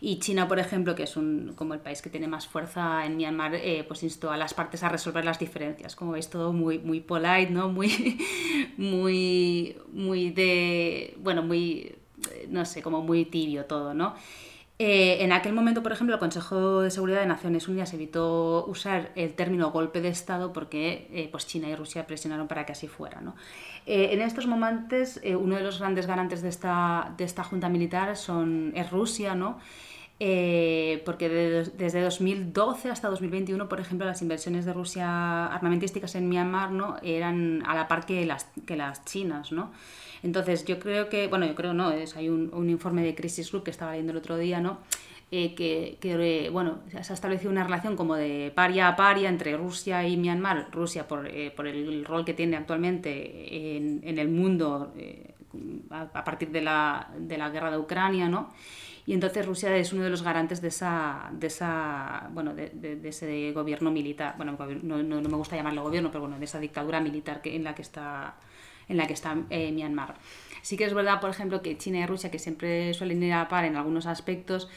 [0.00, 3.18] Y China, por ejemplo, que es un, como el país que tiene más fuerza en
[3.18, 5.94] Myanmar, eh, pues instó a las partes a resolver las diferencias.
[5.94, 7.68] Como veis, todo muy, muy polite, ¿no?
[7.68, 8.18] Muy,
[8.78, 11.96] muy, muy de, bueno, muy,
[12.48, 14.14] no sé, como muy tibio todo, ¿no?
[14.84, 19.12] Eh, en aquel momento, por ejemplo, el Consejo de Seguridad de Naciones Unidas evitó usar
[19.14, 22.88] el término golpe de Estado porque eh, pues China y Rusia presionaron para que así
[22.88, 23.20] fuera.
[23.20, 23.36] ¿no?
[23.86, 28.16] Eh, en estos momentos, uno de los grandes garantes de esta, de esta junta militar
[28.16, 29.60] son, es Rusia, ¿no?
[31.04, 31.28] porque
[31.76, 36.96] desde 2012 hasta 2021, por ejemplo, las inversiones de Rusia armamentísticas en Myanmar ¿no?
[37.02, 39.52] eran a la par que las, que las chinas.
[39.52, 39.70] ¿no?
[40.22, 43.70] Entonces, yo creo que, bueno, yo creo no, hay un, informe de Crisis Group que
[43.70, 44.78] estaba leyendo el otro día, ¿no?
[45.30, 49.56] Eh, que, que, bueno, se ha establecido una relación como de paria a paria entre
[49.56, 50.68] Rusia y Myanmar.
[50.70, 55.34] Rusia por, eh, por el rol que tiene actualmente en, en el mundo eh,
[55.90, 58.52] a, partir de la, de la, guerra de Ucrania, ¿no?
[59.06, 63.08] Y entonces Rusia es uno de los garantes de esa, de esa bueno, de, de,
[63.08, 64.34] ese gobierno militar.
[64.36, 67.56] Bueno, no, no, no, me gusta llamarlo gobierno, pero bueno, de esa dictadura militar que,
[67.56, 68.36] en la que está
[68.88, 70.14] en la que está eh, Myanmar.
[70.62, 73.48] Sí que es verdad, por ejemplo, que China y Rusia, que siempre suelen ir a
[73.48, 74.68] par en algunos aspectos,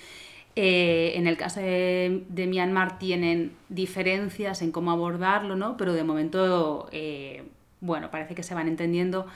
[0.56, 5.76] eh, en el caso de, Myanmar tienen diferencias en cómo abordarlo, ¿no?
[5.78, 7.44] pero de momento, eh,
[7.82, 9.28] bueno, parece que se van entendiendo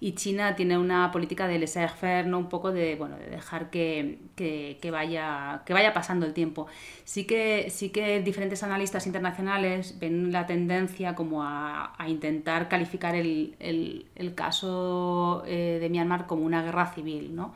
[0.00, 2.38] y China tiene una política de laissez-faire, ¿no?
[2.38, 6.66] un poco de, bueno, de dejar que, que, vaya, que vaya pasando el tiempo.
[7.04, 13.14] Sí que, sí que diferentes analistas internacionales ven la tendencia como a, a intentar calificar
[13.14, 17.54] el, el, el caso eh, de Myanmar como una guerra civil, ¿no?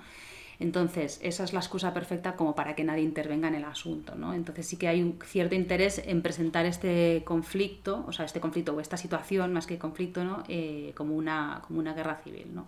[0.62, 4.32] Entonces, esa es la excusa perfecta como para que nadie intervenga en el asunto, ¿no?
[4.32, 8.72] Entonces sí que hay un cierto interés en presentar este conflicto, o sea, este conflicto
[8.72, 10.44] o esta situación, más que conflicto, ¿no?
[10.46, 12.64] Eh, como, una, como una guerra civil, ¿no?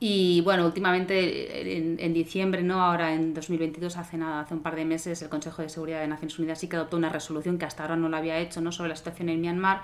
[0.00, 2.82] Y bueno, últimamente en, diciembre, ¿no?
[2.82, 6.08] ahora en 2022, hace nada, hace un par de meses, el Consejo de Seguridad de
[6.08, 8.72] Naciones Unidas sí que adoptó una resolución que hasta ahora no lo había hecho ¿no?
[8.72, 9.82] sobre la situación en Myanmar,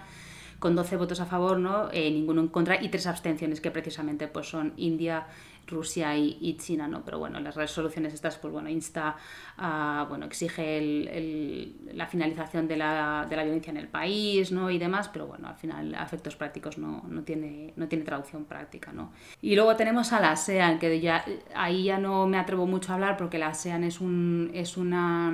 [0.59, 1.88] con 12 votos a favor, ¿no?
[1.90, 5.27] Eh, ninguno en contra y tres abstenciones que precisamente pues, son India,
[5.71, 7.05] Rusia y, China, ¿no?
[7.05, 9.17] Pero bueno, las resoluciones estas, pues bueno, insta
[9.57, 14.71] a, bueno, exige el, la finalización de la, violencia en el país, ¿no?
[14.71, 18.45] Y demás, pero bueno, al final, a efectos prácticos no, no, tiene, no tiene traducción
[18.45, 19.13] práctica, ¿no?
[19.41, 22.95] Y luego tenemos a la ASEAN, que ya, ahí ya no me atrevo mucho a
[22.97, 25.33] hablar porque la ASEAN es, un, es una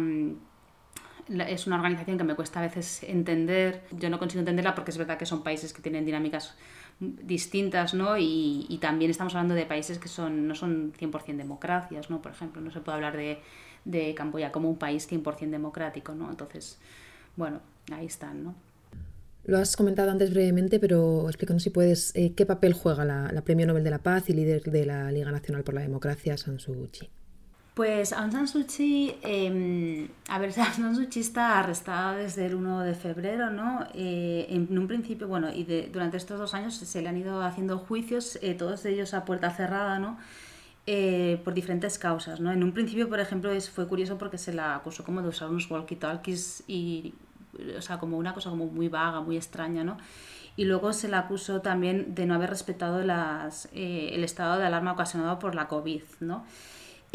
[1.28, 3.84] es una organización que me cuesta a veces entender.
[3.92, 6.56] Yo no consigo entenderla porque es verdad que son países que tienen dinámicas
[7.00, 8.16] distintas, ¿no?
[8.18, 12.22] Y, también estamos hablando de países que son, no son 100% democracias, ¿no?
[12.22, 13.38] Por ejemplo, no se puede hablar de,
[13.84, 16.30] de Camboya como un país 100% democrático, ¿no?
[16.30, 16.78] Entonces,
[17.36, 17.60] bueno,
[17.92, 18.54] ahí están, ¿no?
[19.44, 23.42] Lo has comentado antes brevemente, pero explícanos si puedes eh, qué papel juega la, la,
[23.42, 26.58] Premio Nobel de la Paz y líder de la Liga Nacional por la Democracia, San
[26.58, 27.08] Suu Kyi.
[27.76, 32.46] Pues Aung San Suu Kyi, eh, a ver, Aung San Suu Kyi está arrestada desde
[32.46, 33.86] el 1 de febrero, ¿no?
[33.92, 37.76] Eh, en un principio, bueno, y durante estos dos años se le han ido haciendo
[37.76, 40.16] juicios, eh, todos ellos a puerta cerrada, ¿no?
[40.86, 42.50] Eh, por diferentes causas, ¿no?
[42.50, 45.50] En un principio, por ejemplo, es, fue curioso porque se la acusó como de usar
[45.50, 47.12] unos walkie-talkies y,
[47.76, 49.98] o sea, como una cosa como muy vaga, muy extraña, ¿no?
[50.56, 54.92] Y luego se la acusó también de no haber respetado las, el estado de alarma
[54.92, 56.46] ocasionado por la COVID, ¿no?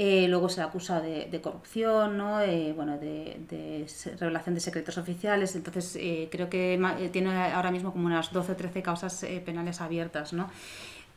[0.04, 2.42] Eh, luego se acusa de, de corrupción, ¿no?
[2.42, 3.86] Eh, bueno, de, de,
[4.20, 5.56] revelación de secretos oficiales.
[5.56, 6.80] Entonces, eh, creo que
[7.12, 10.34] tiene ahora mismo como unas 12 o 13 causas penales abiertas.
[10.34, 10.50] ¿no?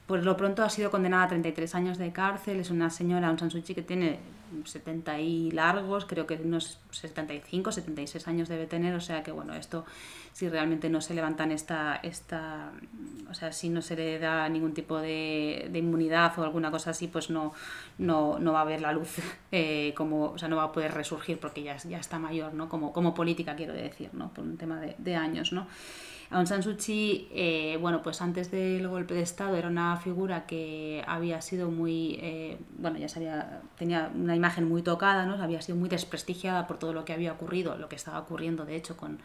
[0.07, 3.39] Por lo pronto ha sido condenada a 33 años de cárcel, es una señora, Aung
[3.39, 4.19] San Suu Kyi, que tiene
[4.65, 9.55] 70 y largos, creo que unos 75, 76 años debe tener, o sea que bueno,
[9.55, 9.85] esto
[10.33, 12.73] si realmente no se levantan esta, esta
[13.31, 17.09] o sea, si no se le da ningún tipo de, inmunidad o alguna cosa así,
[17.09, 17.53] pues no,
[17.99, 19.19] no, no va a haber la luz,
[19.53, 22.69] eh, como, o sea, no va a poder resurgir porque ya, ya está mayor, ¿no?
[22.69, 24.33] Como, como política quiero decir, ¿no?
[24.33, 25.67] Por un tema de, de años, ¿no?
[26.35, 30.47] Aung San Suu Kyi, eh, bueno, pues antes del golpe de Estado era una figura
[30.47, 35.41] que había sido muy, eh, bueno, ya sabía, tenía una imagen muy tocada, ¿no?
[35.41, 38.75] Había sido muy desprestigiada por todo lo que había ocurrido, lo que estaba ocurriendo, de
[38.75, 39.21] hecho, con,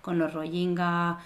[0.00, 1.18] con los Rohingya,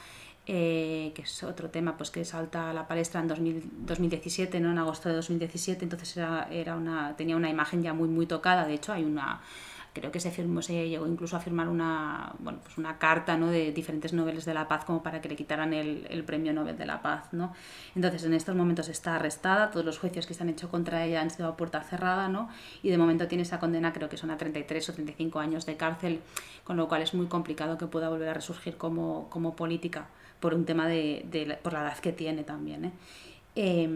[0.47, 4.73] eh, que es otro tema pues que salta a la palestra en 2017, ¿no?
[4.73, 8.67] en agosto de 2017, entonces era, era una, tenía una imagen ya muy, muy tocada,
[8.67, 9.41] de hecho hay una
[10.01, 13.49] creo que se firmó, se llegó incluso a firmar una, bueno, pues una carta ¿no?
[13.49, 16.77] de diferentes noveles de la paz como para que le quitaran el, el, premio Nobel
[16.77, 17.33] de la Paz.
[17.33, 17.53] ¿no?
[17.95, 21.21] Entonces en estos momentos está arrestada, todos los juicios que se han hecho contra ella
[21.21, 22.49] han sido a puerta cerrada ¿no?
[22.83, 25.77] y de momento tiene esa condena, creo que son a 33 o 35 años de
[25.77, 26.21] cárcel,
[26.65, 30.07] con lo cual es muy complicado que pueda volver a resurgir como, como política
[30.41, 32.87] por un tema de, por la edad que tiene también.
[32.87, 32.93] ¿eh?
[33.57, 33.89] Eh,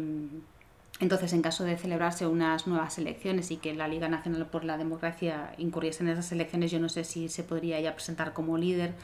[1.03, 4.79] entonces, en caso de celebrarse unas nuevas elecciones y que la Liga Nacional por la
[4.79, 8.95] Democracia incurriese en esas elecciones, yo no sé si se podría ya presentar como líder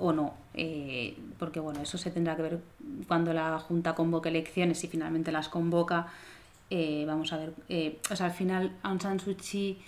[0.00, 2.60] o no, eh, porque bueno, eso se tendrá que ver
[3.06, 6.08] cuando la Junta convoque elecciones y finalmente las convoca.
[6.70, 9.78] Eh, vamos a ver, eh, o sea, al final Aung San Suu Kyi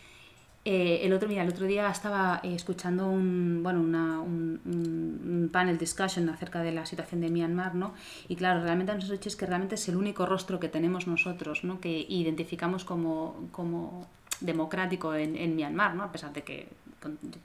[0.67, 5.51] eh, el otro, mira, el otro día estaba eh, escuchando un, bueno, una, un, un,
[5.53, 7.93] panel discussion acerca de la situación de Myanmar, ¿no?
[8.29, 11.81] Y claro, realmente nosotros es que realmente es el único rostro que tenemos nosotros, ¿no?
[11.81, 14.07] Que identificamos como, como
[14.41, 16.03] democrático en, en Myanmar, ¿no?
[16.03, 16.69] A pesar de que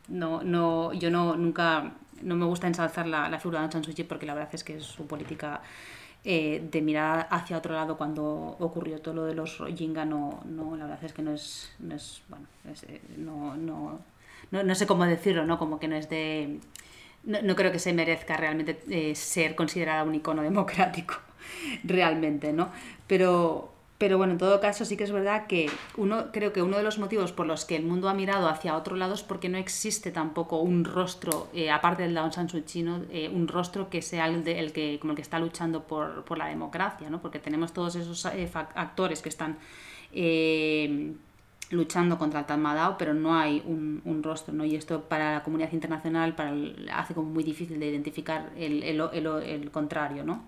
[0.08, 3.84] no, no, yo no, nunca, no me gusta ensalzar la, la figura de Aung San
[3.84, 5.62] Suu Kyi porque la verdad es que es su política
[6.26, 10.76] eh, de mirar hacia otro lado cuando ocurrió todo lo de los Rohingya, no, no,
[10.76, 12.46] la verdad es que no es, no es bueno,
[12.88, 14.00] eh, no, no,
[14.52, 15.58] no, no, sé cómo decirlo, ¿no?
[15.58, 16.60] Como que no es de...
[17.24, 21.16] No, no creo que se merezca realmente eh, ser considerada un icono democrático,
[21.86, 22.70] realmente, ¿no?
[23.08, 26.78] Pero, pero bueno, en todo caso sí que es verdad que uno, creo que uno
[26.78, 29.50] de los motivos por los que el mundo ha mirado hacia otro lado es porque
[29.50, 33.02] no existe tampoco un rostro, eh, aparte del Aung San Suu Kyi, ¿no?
[33.12, 36.24] eh, un rostro que sea el, de, el, que, como el que está luchando por,
[36.24, 37.22] por la democracia, ¿no?
[37.22, 39.58] porque tenemos todos esos eh, actores que están
[40.14, 41.14] eh,
[41.70, 44.64] luchando contra el Tatmadaw, pero no hay un, un, rostro, ¿no?
[44.64, 46.54] Y esto para la comunidad internacional para
[46.94, 50.42] hace como muy difícil de identificar el, el contrario, ¿no?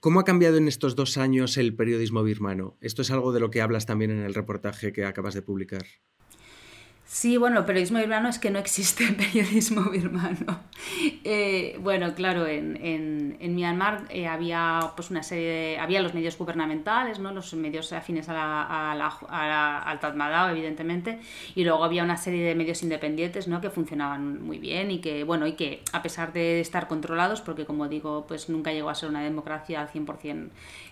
[0.00, 2.78] ¿Cómo ha cambiado en estos dos años el periodismo birmano?
[2.80, 5.86] Esto es algo de lo que hablas también en el reportaje que acabas de publicar.
[7.10, 10.60] Sí, bueno, el periodismo birmano es que no existe periodismo birmano.
[11.24, 16.12] Eh, bueno, claro, en, en, en Myanmar eh, había pues una serie de, había los
[16.12, 17.32] medios gubernamentales, ¿no?
[17.32, 21.18] los medios afines a la, a la, a la, al Tatmadaw, evidentemente,
[21.54, 23.62] y luego había una serie de medios independientes ¿no?
[23.62, 27.64] que funcionaban muy bien y que, bueno, y que a pesar de estar controlados, porque
[27.64, 30.50] como digo, pues nunca llegó a ser una democracia al 100%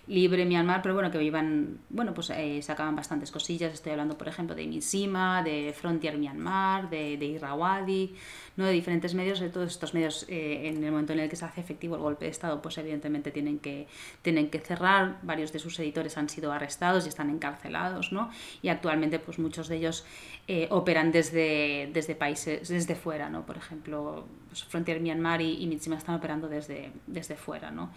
[0.09, 4.29] libre Myanmar, pero bueno, que iban, bueno, pues eh, sacaban bastantes cosillas, estoy hablando, por
[4.29, 8.15] ejemplo, de Mitsima, de Frontier Myanmar, de, de Irrawaddy,
[8.57, 8.67] ¿no?
[8.67, 11.45] de diferentes medios, de todos estos medios, eh, en el momento en el que se
[11.45, 13.89] hace efectivo el golpe de Estado, pues evidentemente tienen que,
[14.23, 18.31] tienen que cerrar, varios de sus editores han sido arrestados y están encarcelados, ¿no?
[18.63, 20.05] Y actualmente, pues muchos de ellos
[20.47, 23.45] eh, operan desde, desde países, desde fuera, ¿no?
[23.45, 27.91] Por ejemplo, pues Frontier Myanmar y, y Mitsima están operando desde, desde fuera, ¿no?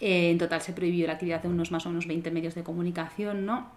[0.00, 2.62] Eh, en total se prohibió la actividad de unos más o menos 20 medios de
[2.62, 3.70] comunicación, ¿no?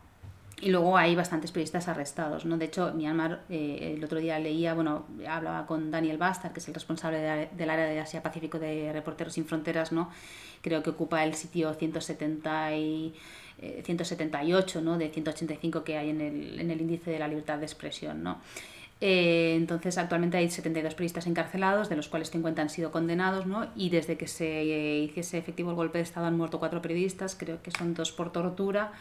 [0.62, 2.58] Y luego hay bastantes periodistas arrestados, ¿no?
[2.58, 6.67] De hecho, Myanmar, eh, el otro día leía, bueno, hablaba con Daniel Bastard, que es
[6.67, 10.10] el responsable de, del área de Asia-Pacífico de Reporteros Sin Fronteras, ¿no?
[10.62, 13.13] Creo que ocupa el sitio 170 y,
[13.60, 14.97] eh, 178, ¿no?
[14.97, 18.39] De 185 que hay en el, en el índice de la libertad de expresión, ¿no?
[19.01, 23.67] Eh, entonces, actualmente hay 72 periodistas encarcelados, de los cuales 50 han sido condenados, ¿no?
[23.75, 27.36] Y desde que se eh, hiciese efectivo el golpe de Estado han muerto cuatro periodistas,
[27.36, 28.93] creo que son dos por tortura,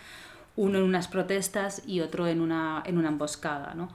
[0.57, 3.89] uno en unas protestas y otro en una, en una emboscada, ¿no?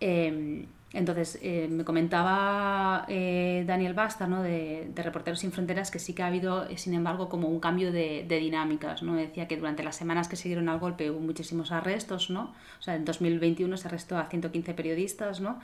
[0.00, 4.42] Eh, entonces, eh, me comentaba eh, Daniel Basta, ¿no?
[4.42, 7.60] de, de, Reporteros Sin Fronteras, que sí que ha habido, eh, sin embargo, como un
[7.60, 9.02] cambio de, de, dinámicas.
[9.02, 9.14] ¿no?
[9.14, 12.30] Decía que durante las semanas que siguieron al golpe hubo muchísimos arrestos.
[12.30, 12.54] ¿no?
[12.80, 15.60] O sea, en 2021 se arrestó a 115 periodistas, ¿no?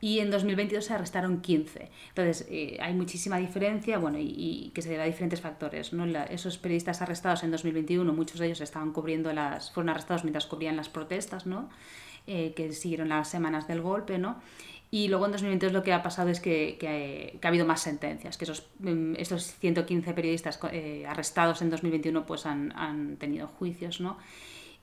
[0.00, 1.90] y en 2022 se arrestaron 15.
[2.08, 5.92] Entonces, eh, hay muchísima diferencia, bueno, y, y, que se debe a diferentes factores.
[5.94, 6.04] ¿no?
[6.04, 10.46] La, esos periodistas arrestados en 2021, muchos de ellos estaban cubriendo las, fueron arrestados mientras
[10.46, 11.70] cubrían las protestas, ¿no?
[12.26, 14.40] Que siguieron las semanas del golpe, ¿no?
[14.90, 18.38] Y luego en 2022 lo que ha pasado es que, que, ha habido más sentencias,
[18.38, 20.60] que esos, mm, estos 115 periodistas
[21.08, 24.18] arrestados en 2021 pues han, han tenido juicios, ¿no?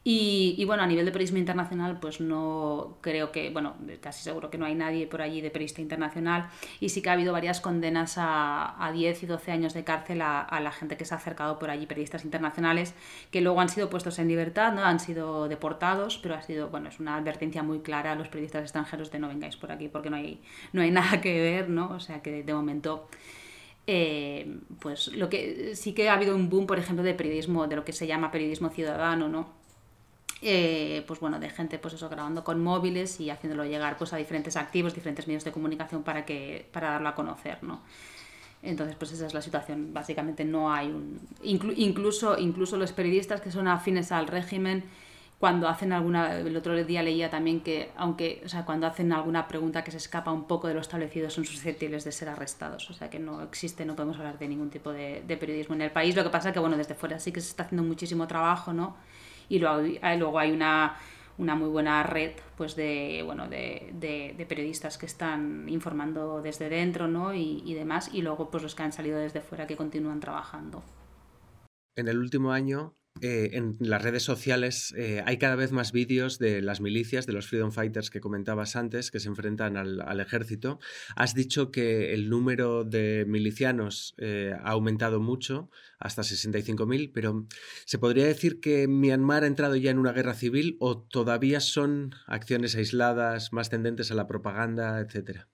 [0.04, 4.58] Y, bueno, a nivel de periodismo internacional, pues no creo que, bueno, casi seguro que
[4.58, 6.50] no hay nadie por allí de periodista internacional.
[6.80, 10.22] Y sí que ha habido varias condenas a, a 10 y 12 años de cárcel
[10.24, 12.96] a, la gente que se ha acercado por allí, periodistas internacionales,
[13.30, 14.84] que luego han sido puestos en libertad, ¿no?
[14.84, 18.64] Han sido deportados, pero ha sido, bueno, es una advertencia muy clara a los periodistas
[18.64, 20.42] extranjeros de no vengáis por aquí porque no hay,
[20.74, 21.92] no hay nada que ver, ¿no?
[21.92, 23.08] O sea que de momento...
[23.88, 27.76] Eh, pues lo que sí que ha habido un boom, por ejemplo, de periodismo, de
[27.76, 29.61] lo que se llama periodismo ciudadano, ¿no?
[30.44, 34.18] Eh, pues bueno, de gente pues eso, grabando con móviles y haciéndolo llegar pues a
[34.18, 37.82] diferentes activos, diferentes medios de comunicación para, que, para darlo a conocer, ¿no?
[38.64, 39.94] Entonces, pues esa es la situación.
[39.94, 41.20] Básicamente no hay un...
[41.44, 44.84] incluso, incluso los periodistas que son afines al régimen,
[45.40, 46.38] cuando hacen alguna...
[46.38, 49.98] El otro día leía también que, aunque, o sea, cuando hacen alguna pregunta que se
[49.98, 52.90] escapa un poco de lo establecido, son susceptibles de ser arrestados.
[52.92, 55.82] O sea, que no existe, no podemos hablar de ningún tipo de, de periodismo en
[55.82, 56.16] el país.
[56.16, 58.74] Lo que pasa es que, bueno, desde fuera sí que se está haciendo muchísimo trabajo,
[58.74, 58.96] ¿no?
[59.52, 60.96] Y luego, hay una,
[61.38, 67.08] una muy buena red pues de, bueno, de, de, periodistas que están informando desde dentro
[67.08, 67.34] ¿no?
[67.34, 70.84] y, y, demás, y luego pues los que han salido desde fuera que continúan trabajando.
[71.98, 76.40] En el último año eh, en las redes sociales eh, hay cada vez más vídeos
[76.40, 80.80] de las milicias, de los Freedom Fighters que comentabas antes, que se enfrentan al, ejército.
[81.16, 85.70] Has dicho que el número de milicianos eh, ha aumentado mucho,
[86.00, 87.48] hasta 65.000, pero
[87.86, 92.16] ¿se podría decir que Myanmar ha entrado ya en una guerra civil o todavía son
[92.26, 95.48] acciones aisladas, más tendentes a la propaganda, etcétera?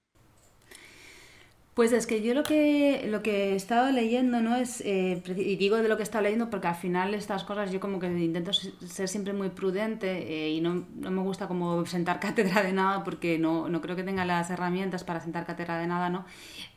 [1.77, 4.55] Pues es que yo lo que, lo que he estado leyendo, ¿no?
[4.55, 7.71] Es, eh, y digo de lo que he estado leyendo porque al final estas cosas
[7.71, 11.85] yo como que intento ser siempre muy prudente eh, y no, no, me gusta como
[11.85, 15.77] sentar cátedra de nada porque no, no, creo que tenga las herramientas para sentar cátedra
[15.77, 16.25] de nada, ¿no?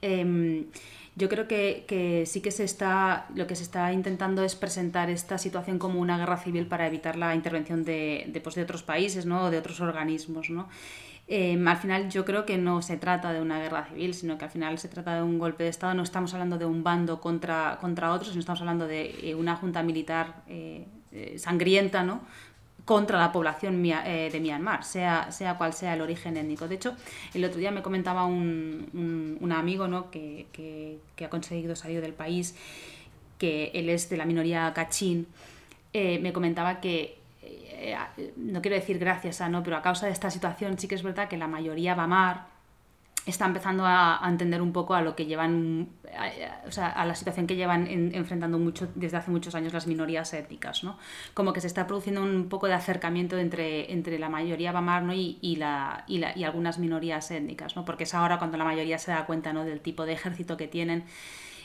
[0.03, 0.67] Em,
[1.17, 5.09] yo creo que, que, sí que se está, lo que se está intentando es presentar
[5.09, 8.83] esta situación como una guerra civil para evitar la intervención de, de, pues, de otros
[8.83, 9.45] países, ¿no?
[9.45, 10.69] O de otros organismos, ¿no?
[11.33, 14.47] Em, al final yo creo que no se trata de una guerra civil, sino que
[14.47, 15.95] al final se trata de un golpe de Estado.
[15.95, 19.55] No estamos hablando de un bando contra, contra otro, sino estamos hablando de eh, una
[19.55, 22.23] junta militar eh, eh, sangrienta, ¿no?
[22.85, 26.67] contra la población de Myanmar, sea, sea cual sea el origen étnico.
[26.67, 26.97] De hecho,
[27.35, 30.11] el otro día me comentaba un, un, amigo ¿no?
[30.11, 32.57] que, que, ha conseguido salir del país,
[33.39, 35.29] que él es de la minoría cachín,
[35.93, 37.20] me comentaba que
[37.81, 39.63] eh, no quiero decir gracias a, ¿no?
[39.63, 42.47] pero a causa de esta situación sí que es verdad que la mayoría va a
[43.27, 47.15] está empezando a, entender un poco a lo que llevan, a, o sea, a la
[47.15, 50.99] situación que llevan enfrentando mucho desde hace muchos años las minorías étnicas, ¿no?
[51.35, 55.13] Como que se está produciendo un poco de acercamiento entre, entre la mayoría Bamar ¿no?
[55.13, 57.85] y, y, la, y, la, y algunas minorías étnicas, ¿no?
[57.85, 59.65] Porque es ahora cuando la mayoría se da cuenta ¿no?
[59.65, 61.05] del tipo de ejército que tienen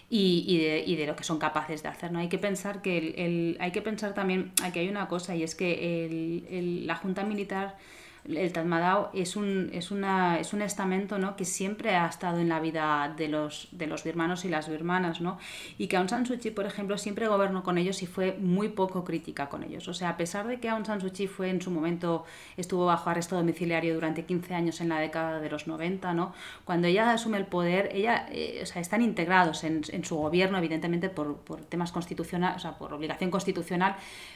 [0.09, 2.11] y, y, de, y, de, lo que son capaces de hacer.
[2.11, 2.19] ¿no?
[2.19, 5.43] Hay que pensar que el, el, hay que pensar también, aquí hay una cosa, y
[5.43, 6.05] es que
[6.49, 7.77] el, la Junta Militar
[8.27, 11.35] el Tatmadaw es un, es, una, es un estamento ¿no?
[11.35, 15.21] que siempre ha estado en la vida de los, de los birmanos y las birmanas,
[15.21, 15.37] ¿no?
[15.77, 18.69] y que Aung San Suu Kyi, por ejemplo, siempre gobernó con ellos y fue muy
[18.69, 19.87] poco crítica con ellos.
[19.87, 22.25] O sea, a pesar de que Aung San Suu Kyi fue en su momento,
[22.57, 26.33] estuvo bajo arresto domiciliario durante 15 años en la década de los 90, ¿no?
[26.63, 30.57] cuando ella asume el poder, ella, eh, o sea, están integrados en, en, su gobierno,
[30.57, 33.95] evidentemente por, por temas constitucionales, o sea, por obligación constitucional,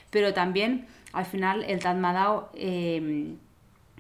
[0.10, 2.50] pero también al final el Tatmadaw...
[2.54, 3.36] Eh,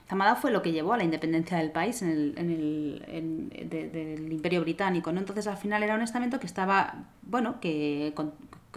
[0.09, 4.31] Zamada fue lo que llevó a la independencia del país en el, en el, del
[4.31, 5.11] Imperio Británico.
[5.11, 8.11] Entonces al final era un estamento que estaba, bueno, que,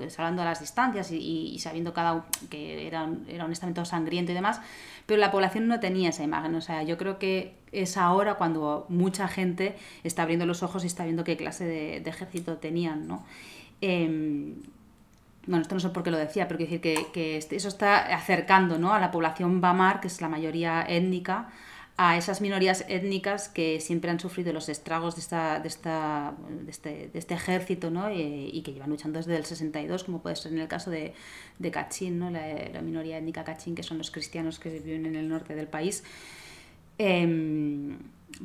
[0.08, 4.60] salvando las distancias y, sabiendo cada que era, era un estamento sangriento y demás,
[5.06, 6.54] pero la población no tenía esa imagen.
[6.54, 10.86] O sea, yo creo que es ahora cuando mucha gente está abriendo los ojos y
[10.86, 13.24] está viendo qué clase de, ejército tenían, ¿no?
[13.80, 14.56] Em,
[15.46, 18.14] bueno, esto no sé por qué lo decía, pero quiero decir que, este, eso está
[18.14, 18.94] acercando ¿no?
[18.94, 21.50] a la población Bamar, que es la mayoría étnica,
[21.96, 26.70] a esas minorías étnicas que siempre han sufrido los estragos de, esta, de, esta, de,
[26.70, 28.10] este, de este, ejército ¿no?
[28.12, 31.12] y, que llevan luchando desde el 62, como puede ser en el caso de,
[31.70, 32.30] Kachin, ¿no?
[32.30, 36.04] la, minoría étnica Kachin, que son los cristianos que viven en el norte del país.
[36.98, 37.96] Eh,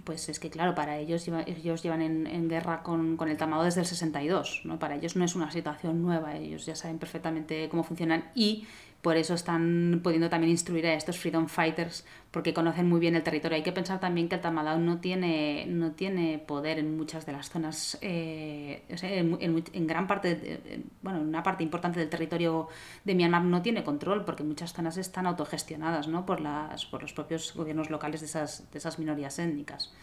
[0.04, 3.88] pues es que claro, para ellos, ellos llevan en, guerra con, el Tamado desde el
[3.88, 4.80] 62, ¿no?
[4.80, 8.68] Para ellos no es una situación nueva, ellos ya saben perfectamente cómo funcionan y
[9.08, 13.24] por eso están pudiendo también instruir a estos freedom fighters porque conocen muy bien el
[13.24, 13.56] territorio.
[13.56, 17.32] Hay que pensar también que el Tamadao no tiene, no tiene poder en muchas de
[17.32, 22.68] las zonas, eh, en, gran parte, bueno, en una parte importante del territorio
[23.06, 26.26] de Myanmar no tiene control porque muchas zonas están autogestionadas ¿no?
[26.26, 29.94] por, las, por los propios gobiernos locales de esas, de esas minorías étnicas.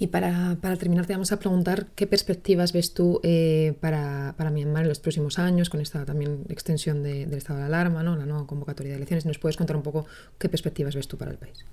[0.00, 4.50] Y para, para, terminar, te vamos a preguntar qué perspectivas ves tú eh, para, para,
[4.50, 8.16] Myanmar en los próximos años, con esta también extensión de, del estado de alarma, ¿no?
[8.16, 9.26] la nueva convocatoria de elecciones.
[9.26, 10.06] ¿Nos puedes contar un poco
[10.38, 11.66] qué perspectivas ves tú para el país?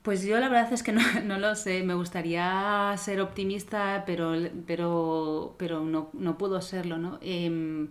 [0.00, 1.82] Pues yo la verdad es que no, no lo sé.
[1.82, 4.32] Me gustaría ser optimista, pero,
[4.66, 6.96] pero, pero no, no puedo serlo.
[6.96, 7.18] ¿no?
[7.20, 7.88] Eh,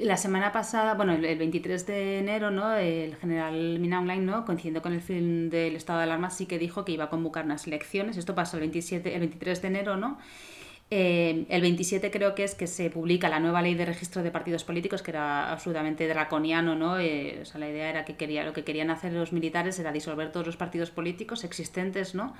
[0.00, 2.74] la semana pasada, bueno, el, 23 de enero, ¿no?
[2.74, 4.44] El general Min ¿no?
[4.44, 7.44] Coincidiendo con el fin del estado de alarma, sí que dijo que iba a convocar
[7.44, 8.16] unas elecciones.
[8.16, 10.18] Esto pasó el 27, el 23 de enero, ¿no?
[10.92, 14.32] Eh, el 27 creo que es que se publica la nueva ley de registro de
[14.32, 16.98] partidos políticos, que era absolutamente draconiano, ¿no?
[16.98, 19.92] Eh, o sea, la idea era que quería, lo que querían hacer los militares era
[19.92, 22.34] disolver todos los partidos políticos existentes, ¿no?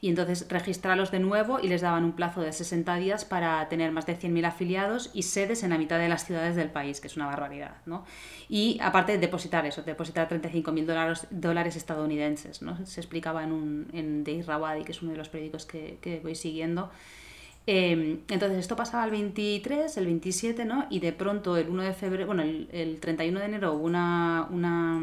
[0.00, 3.90] Y entonces registrarlos de nuevo y les daban un plazo de 60 días para tener
[3.90, 7.08] más de 100.000 afiliados y sedes en la mitad de las ciudades del país, que
[7.08, 8.04] es una barbaridad, ¿no?
[8.48, 12.86] Y aparte depositar eso, depositar 35.000 dólares, dólares estadounidenses, ¿no?
[12.86, 16.20] Se explicaba en, un, en The Irrawaddy, que es uno de los periódicos que, que
[16.20, 16.92] voy siguiendo,
[17.66, 20.86] Em, entonces esto pasaba el 23, el 27, ¿no?
[20.88, 25.00] Y de pronto el 1 de febrero, bueno, el, 31 de enero hubo una, una,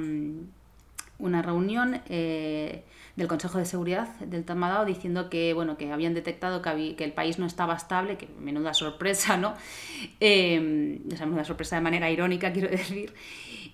[1.19, 2.83] una reunión eh,
[3.15, 7.13] del Consejo de Seguridad del Tamadao diciendo que, bueno, que habían detectado que, que el
[7.13, 9.53] país no estaba estable, que menuda sorpresa, ¿no?
[10.19, 13.13] Eh, o sea, menuda sorpresa de manera irónica, quiero decir.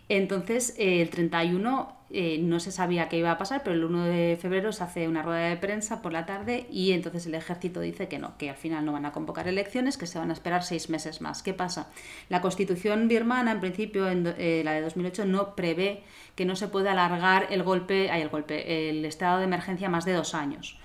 [0.10, 4.06] Entonces, eh, el 31 eh, no se sabía qué iba a pasar, pero el 1
[4.06, 7.80] de febrero se hace una rueda de prensa por la tarde y entonces el ejército
[7.80, 10.34] dice que no, que al final no van a convocar elecciones, que se van a
[10.34, 11.44] esperar seis meses más.
[11.44, 11.90] ¿Qué pasa?
[12.28, 16.02] La constitución birmana, en principio, en, eh, la de 2008, no prevé
[16.34, 20.06] que no se pueda alargar el golpe, ay, el golpe, el estado de emergencia más
[20.06, 20.80] de dos años.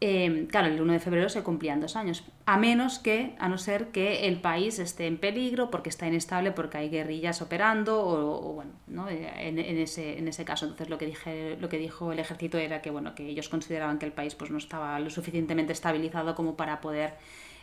[0.00, 3.56] Em, claro, el 1 de febrero se cumplían dos años, a menos que, a no
[3.56, 8.52] ser que el país esté en peligro porque está inestable, porque hay guerrillas operando, o,
[8.52, 9.08] bueno, ¿no?
[9.08, 10.66] Eh, en, ese, en ese caso.
[10.66, 13.98] Entonces lo que, dije, lo que dijo el ejército era que, bueno, que ellos consideraban
[13.98, 17.14] que el país pues, no estaba lo suficientemente estabilizado como para poder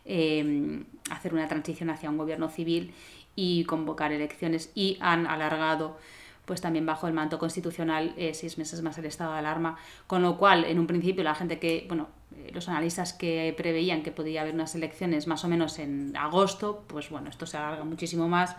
[0.05, 2.93] em, hacer una transición hacia un gobierno civil
[3.35, 5.97] y convocar elecciones y han alargado
[6.45, 9.77] pues también bajo el manto constitucional eh, seis meses más el estado de alarma,
[10.07, 14.03] con lo cual en un principio la gente que, bueno, eh, los analistas que preveían
[14.03, 17.83] que podía haber unas elecciones más o menos en agosto, pues bueno, esto se alarga
[17.83, 18.55] muchísimo más.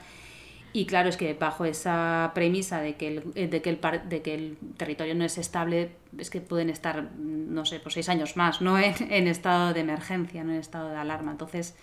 [0.74, 4.22] Y claro, es que bajo esa premisa de que el, eh, de que el, de
[4.22, 8.36] que el territorio no es estable, es que pueden estar, no sé, por seis años
[8.36, 11.32] más, no en, estado de emergencia, no en estado de alarma.
[11.32, 11.76] Entonces,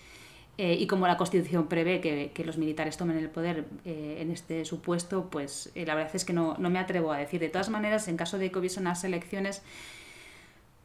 [0.59, 4.65] eh, y como la Constitución prevé que, que los militares tomen el poder en este
[4.65, 7.39] supuesto, pues la verdad es que no, no, me atrevo a decir.
[7.39, 9.63] De todas maneras, en caso de que hubiese unas elecciones,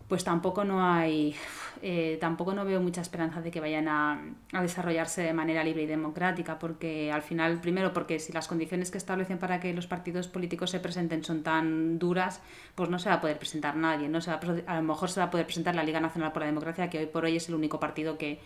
[0.09, 1.35] pues tampoco no hay,
[1.83, 4.20] eh, tampoco no veo mucha esperanza de que vayan a,
[4.61, 8.99] desarrollarse de manera libre y democrática, porque al final, primero, porque si las condiciones que
[8.99, 12.43] establecen para que los partidos políticos se presenten son tan duras,
[12.75, 14.20] pues no se va a poder presentar nadie, ¿no?
[14.20, 14.41] Se a,
[14.77, 17.07] lo mejor se va a poder presentar la Liga Nacional por la Democracia, que hoy
[17.07, 18.41] por hoy es el único partido que,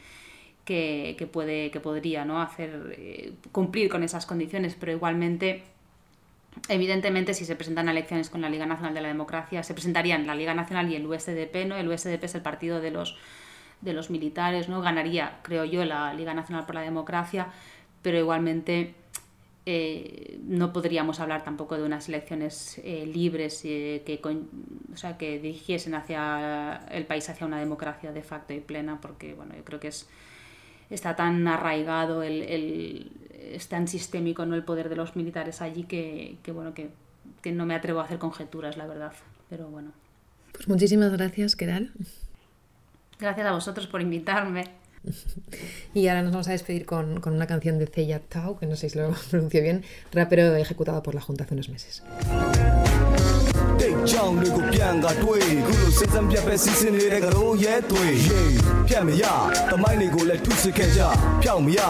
[0.68, 2.42] que, puede, que podría ¿no?
[2.42, 5.62] hacer eh, cumplir con esas condiciones, pero igualmente
[6.68, 10.34] Evidentemente, si se presentan elecciones con la Liga Nacional de la Democracia, se presentarían la
[10.34, 11.76] Liga Nacional y el USDP, ¿no?
[11.76, 13.16] El USDP es el partido de los,
[13.80, 14.80] de los militares, ¿no?
[14.80, 17.46] Ganaría, creo yo, la Liga Nacional por la Democracia,
[18.02, 18.94] pero igualmente
[19.66, 24.20] eh, no podríamos hablar tampoco de unas elecciones eh, libres que,
[24.92, 29.34] o sea, que dirigiesen hacia el país hacia una democracia de facto y plena, porque
[29.34, 30.08] bueno, yo creo que es
[30.91, 33.12] está tan arraigado el, el,
[33.53, 34.55] es tan sistémico ¿no?
[34.55, 36.91] el poder de los militares allí que, que bueno, que,
[37.43, 39.12] que, no me atrevo a hacer conjeturas, la verdad.
[39.49, 39.93] Pero bueno.
[40.53, 41.93] Pues muchísimas gracias, Keral.
[43.18, 44.64] Gracias a vosotros por invitarme.
[45.95, 48.76] Y ahora nos vamos a despedir con, con una canción de Ceya Tao, que no
[48.76, 52.03] sé si lo pronuncio bien, rapero ejecutado por la Junta hace unos meses.
[53.81, 58.07] တိတ်ကြောင်တွေကိုပြန်ကတွေးခုလိုစိတ်စမ်းပြတ်ပဲစီစဉ်နေတဲ့ကရိုးရဲတွေ
[58.89, 59.24] ဖြတ်မရ
[59.70, 61.01] တမိုင်းတွေကိုလည်းထုစစ်ခဲ့ကြ
[61.43, 61.81] ဖြောက်မရ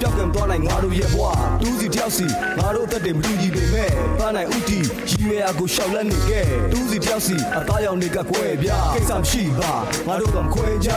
[0.00, 1.24] ပျောက်ကံသွားနိုင်ငါတို့ရဲ့ဘဝ
[1.60, 2.26] တူးစီတယောက်စီ
[2.58, 4.78] ငါတို့အသက်တွေမတူညီပေမဲ့ပါနိုင်ဥတီ
[5.10, 9.72] ရည်ရွယ်ရာကိုရှောက်လက်နေခဲ့တူးစီတယောက်စီအသားရောင်တွေကကွဲပြကိစ္စမရှိပါ
[10.06, 10.90] ငါတို့ကမခွဲကြ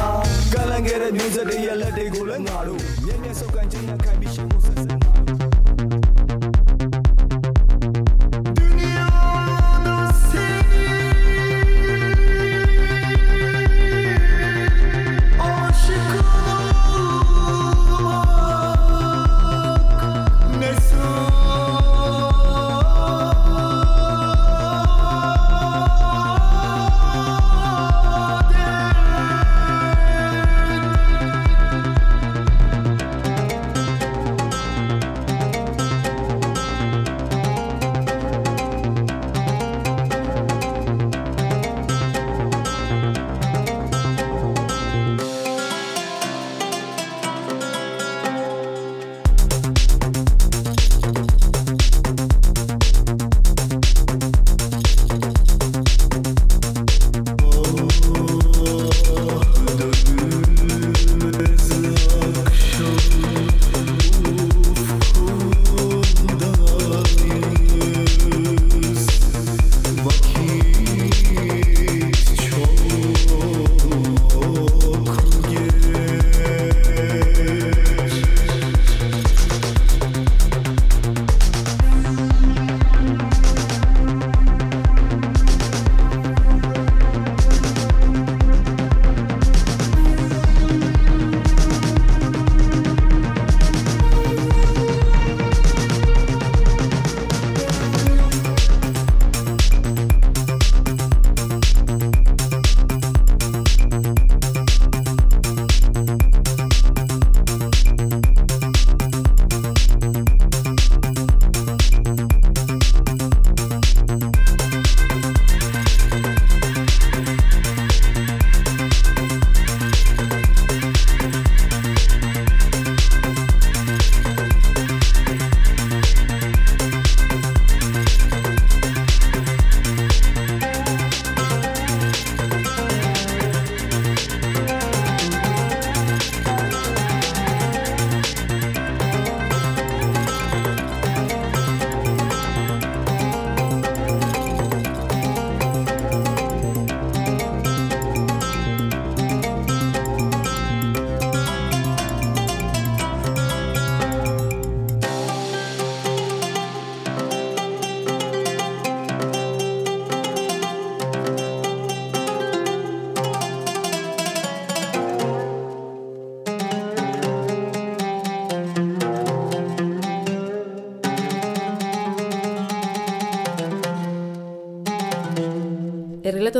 [0.54, 5.15] ကလန်ခဲ့တဲ့မျိုးဆက်တွေရဲ့လက်တွေကိုလည်းငါတို့မြဲမြဲစုပ်ကန်ခြင်းနဲ့ခိုင်ပြီးရှိဖို့ဆက်ဆက်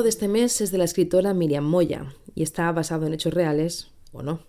[0.06, 3.90] de este mes es de la escritora Miriam Moya y está basado en hechos reales
[4.12, 4.40] o no.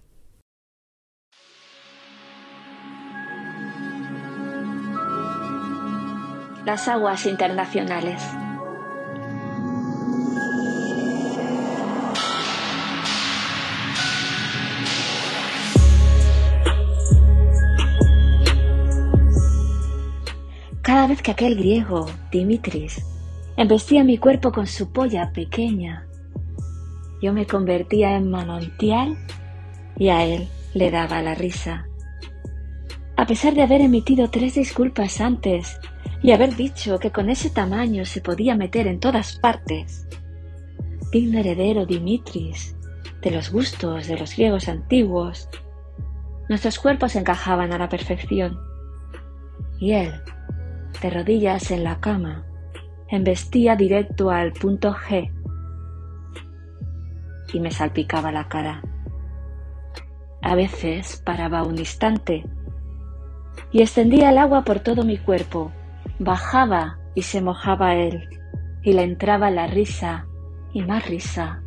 [6.67, 8.23] Las aguas internacionales.
[20.83, 23.03] Cada vez que aquel griego, Dimitris,
[23.57, 26.07] embestía mi cuerpo con su polla pequeña,
[27.23, 29.17] yo me convertía en manantial
[29.97, 31.87] y a él le daba la risa.
[33.17, 35.81] A pesar de haber emitido tres disculpas antes
[36.23, 40.07] y haber dicho que con ese tamaño se podía meter en todas partes,
[41.11, 42.77] digno heredero Dimitris
[43.23, 45.49] de los gustos de los griegos antiguos,
[46.49, 48.59] nuestros cuerpos encajaban a la perfección.
[49.81, 50.13] Y él,
[51.03, 52.46] de rodillas en la cama,
[53.09, 55.33] embestía directo al punto G
[57.53, 58.83] y me salpicaba la cara.
[60.43, 62.45] A veces paraba un instante
[63.73, 65.73] y extendía el agua por todo mi cuerpo,
[66.19, 68.29] bajaba y se mojaba él,
[68.83, 70.27] y le entraba la risa,
[70.73, 71.63] y más risa,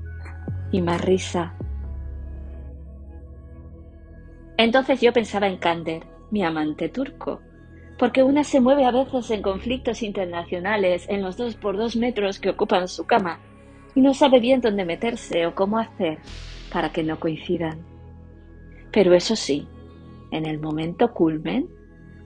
[0.72, 1.56] y más risa.
[4.58, 7.42] Entonces yo pensaba en Kander, mi amante turco,
[8.00, 12.39] porque una se mueve a veces en conflictos internacionales en los dos por dos metros
[12.39, 13.39] que ocupan su cama
[13.93, 16.18] y no sabe bien dónde meterse o cómo hacer
[16.72, 17.86] para que no coincidan.
[18.91, 19.68] Pero eso sí,
[20.32, 21.68] en el momento culmen,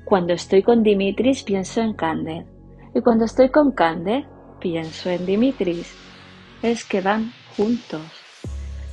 [0.06, 2.46] cuando estoy con Dimitris pienso en Kander
[2.94, 4.26] y cuando estoy con Kander
[4.60, 5.98] pienso en Dimitris.
[6.62, 8.02] Es que van juntos.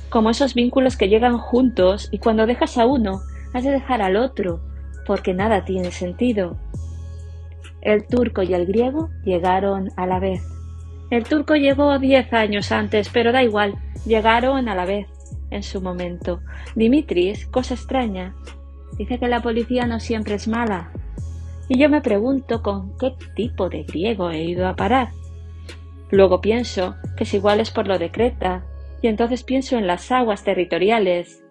[0.09, 3.21] Como esos vínculos que llegan juntos y cuando dejas a uno
[3.53, 4.70] has de dejar al otro
[5.05, 6.57] porque nada tiene sentido.
[7.81, 10.43] El turco y el griego llegaron a la vez.
[11.09, 13.75] El turco llegó diez años antes, pero da igual,
[14.05, 15.07] llegaron a la vez,
[15.49, 16.41] en su momento.
[16.75, 18.35] Dimitris, cosa extraña,
[18.97, 20.91] dice que la policía no siempre es mala.
[21.67, 25.09] Y yo me pregunto con qué tipo de griego he ido a parar.
[26.11, 28.63] Luego pienso que es igual es por lo de Creta,
[29.01, 31.43] y entonces pienso en las aguas territoriales,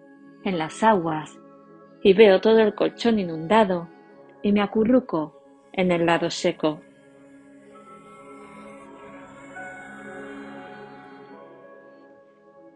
[0.43, 1.37] en las aguas,
[2.03, 3.87] y veo todo el colchón inundado,
[4.41, 5.41] y me acurruco
[5.73, 6.81] en el lado seco.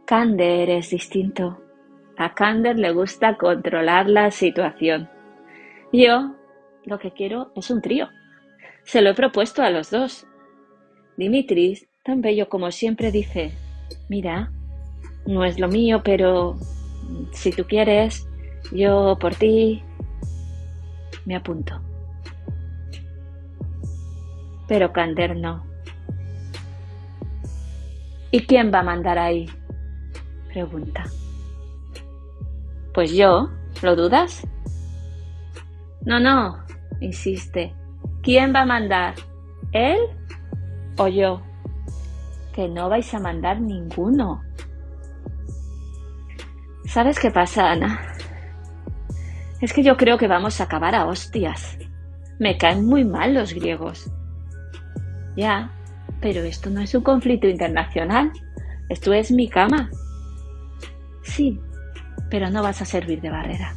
[0.06, 1.60] Kander es distinto.
[2.18, 5.10] A Kander le gusta controlar la situación.
[5.92, 6.36] Yo
[6.86, 8.10] lo que quiero es un trío.
[8.84, 10.28] Se lo he propuesto a los dos.
[11.18, 13.52] Dimitris, tan bello como siempre, dice,
[14.08, 14.52] mira,
[15.26, 16.56] no es lo mío, pero
[17.32, 18.28] si tú quieres,
[18.72, 19.84] yo por ti
[21.26, 21.82] me apunto
[24.68, 25.64] pero Kander no.
[28.32, 29.50] ¿Y quién va a mandar ahí?
[30.52, 31.04] Pregunta.
[32.94, 33.50] Pues yo,
[33.82, 34.46] ¿lo dudas?
[36.02, 36.64] No, no,
[37.00, 37.74] insiste.
[38.22, 39.16] ¿Quién va a mandar?
[39.72, 40.00] ¿Él
[40.98, 41.42] o yo?
[42.54, 44.42] Que no vais a mandar ninguno.
[46.86, 48.15] ¿Sabes qué pasa, Ana?
[49.62, 51.78] Es que yo creo que vamos a acabar a hostias.
[52.40, 54.12] Me caen muy mal los griegos.
[55.36, 55.72] Ya,
[56.22, 58.32] pero esto no es un conflicto internacional.
[58.90, 59.90] Esto es mi cama.
[61.24, 61.60] Sí,
[62.30, 63.74] pero no vas a servir de barrera.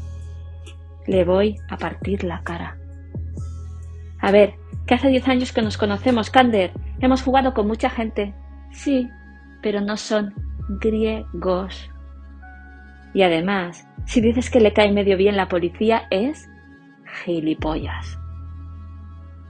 [1.06, 2.76] Le voy a partir la cara.
[4.20, 4.54] A ver,
[4.86, 6.72] que hace diez años que nos conocemos, Kander.
[7.00, 8.34] Hemos jugado con mucha gente.
[8.72, 9.08] Sí,
[9.62, 10.34] pero no son
[10.80, 11.90] griegos.
[13.14, 16.48] Y además, si dices que le cae medio bien la policía, es
[17.22, 18.18] gilipollas.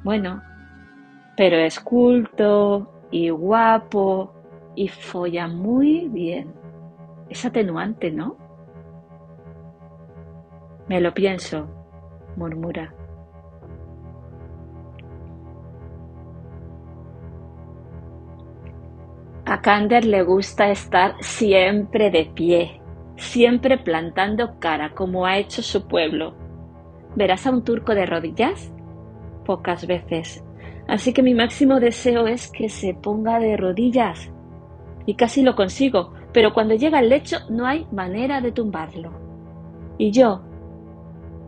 [0.03, 0.43] Bueno,
[1.37, 4.35] pero es culto y guapo
[4.75, 6.53] y folla muy bien.
[7.29, 8.37] Es atenuante, ¿no?
[10.89, 11.69] Me lo pienso,
[12.35, 12.93] murmura.
[19.45, 22.78] A Kander le gusta estar siempre de pie,
[23.19, 26.35] siempre plantando cara como ha hecho su pueblo.
[27.14, 28.73] ¿Verás a un turco de rodillas?
[29.45, 30.43] Pocas veces
[30.89, 34.33] Así que mi máximo deseo es que se ponga de rodillas.
[35.05, 39.12] Y casi lo consigo, pero cuando llega al lecho no hay manera de tumbarlo.
[39.99, 40.41] Y yo.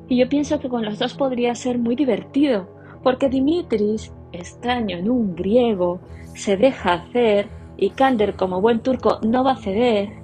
[0.09, 2.69] Y yo pienso que con los dos podría ser muy divertido,
[3.03, 6.01] porque Dimitris, extraño en un griego,
[6.35, 7.49] se deja hacer
[7.79, 10.20] y Kander, como buen turco, no va a ceder.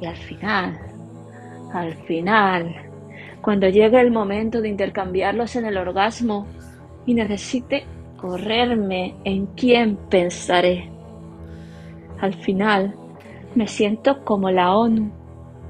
[0.00, 0.78] Y al final,
[1.72, 2.74] al final,
[3.40, 6.46] cuando llegue el momento de intercambiarlos en el orgasmo
[7.06, 7.86] y necesite
[8.16, 10.90] correrme en quién pensaré.
[12.20, 12.94] Al final,
[13.54, 15.10] me siento como la ONU,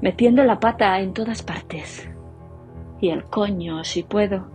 [0.01, 2.09] metiendo la pata en todas partes.
[2.99, 4.47] Y el coño, si puedo.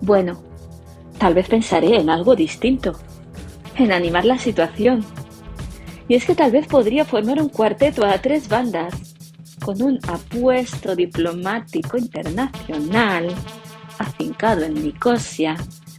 [0.00, 0.36] Bueno,
[1.18, 2.98] tal vez pensaré en algo distinto,
[3.76, 5.04] en animar la situación.
[6.08, 8.94] Y es que tal vez podría formar un cuarteto a tres bandas,
[9.64, 13.34] con un apuesto diplomático internacional,
[13.98, 15.56] afincado en Nicosia,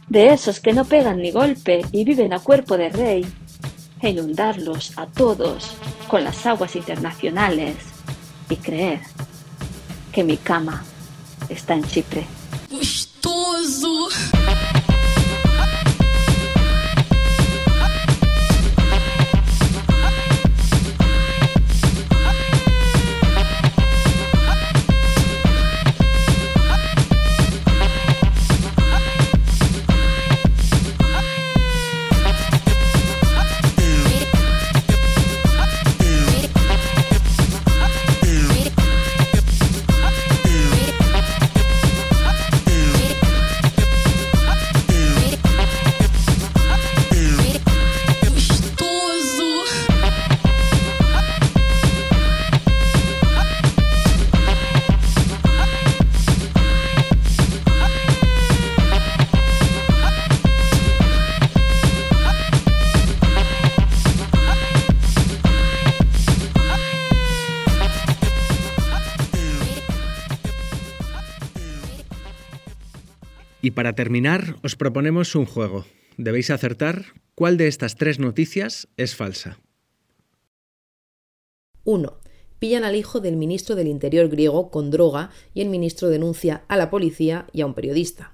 [0.08, 3.26] de esos que no pegan ni golpe y viven a cuerpo de rey,
[4.00, 5.74] e inundarlos a todos
[6.06, 7.76] con las aguas internacionales
[8.48, 9.00] y creer
[10.12, 10.84] que mi cama
[11.48, 12.24] está en Chipre.
[12.70, 12.84] Y
[73.76, 75.84] para terminar, os proponemos un juego.
[76.16, 79.60] Debéis acertar cuál de estas tres noticias es falsa.
[81.84, 82.18] 1.
[82.58, 86.76] Pillan al hijo del ministro del Interior griego con droga y el ministro denuncia a
[86.78, 88.32] la policía y a un periodista.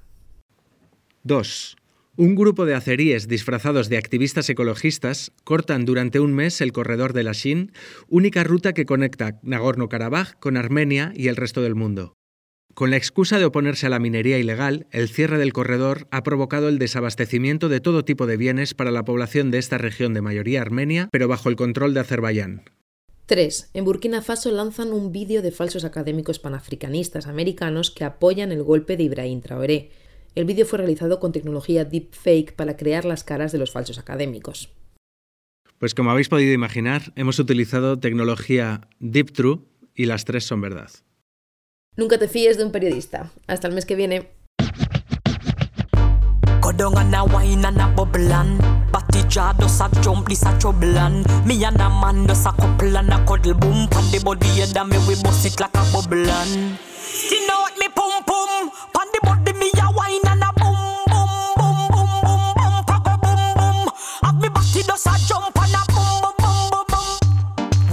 [1.24, 1.76] 2.
[2.16, 7.24] Un grupo de azeríes disfrazados de activistas ecologistas cortan durante un mes el corredor de
[7.24, 7.72] la Shin,
[8.08, 12.14] única ruta que conecta Nagorno-Karabaj con Armenia y el resto del mundo.
[12.74, 16.68] Con la excusa de oponerse a la minería ilegal, el cierre del corredor ha provocado
[16.68, 20.62] el desabastecimiento de todo tipo de bienes para la población de esta región de mayoría
[20.62, 22.62] armenia, pero bajo el control de Azerbaiyán.
[23.26, 23.70] 3.
[23.74, 28.96] En Burkina Faso lanzan un vídeo de falsos académicos panafricanistas americanos que apoyan el golpe
[28.96, 29.90] de Ibrahim Traoré.
[30.34, 34.70] El vídeo fue realizado con tecnología deepfake para crear las caras de los falsos académicos.
[35.78, 39.60] Pues como habéis podido imaginar, hemos utilizado tecnología Deep True
[39.94, 40.90] y las tres son verdad.
[41.94, 43.30] Nunca te fíes de un periodista.
[43.46, 44.30] Hasta el mes que viene.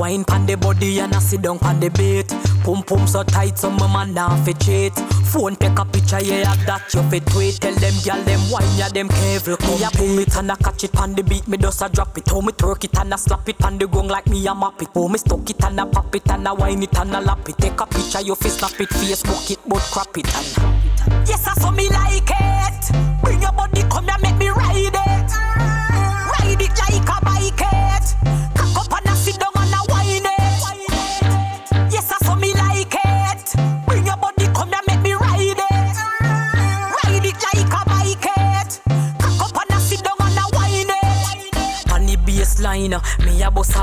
[0.10, 2.30] Wine pan the body and a sit down pan the beat
[2.64, 4.96] Pum pum so tight so my man now fi cheat.
[5.30, 7.62] Phone take a picture yeah that you fit tweet.
[7.62, 10.84] Tell them gyal them wine ya them careful Me a pull it and a catch
[10.84, 12.28] it pan the beat Me just a drop it.
[12.28, 14.82] How me twerk it and a slap it pan the gong like me a map
[14.82, 14.90] it.
[14.96, 17.48] Oh me stuck it and a pop it and a wine it and a lap
[17.48, 17.58] it.
[17.60, 21.54] Take a picture you fi snap it Facebook it but crap it and Yes I
[21.54, 23.22] saw me like it.
[23.22, 24.89] Bring your body come here make me ride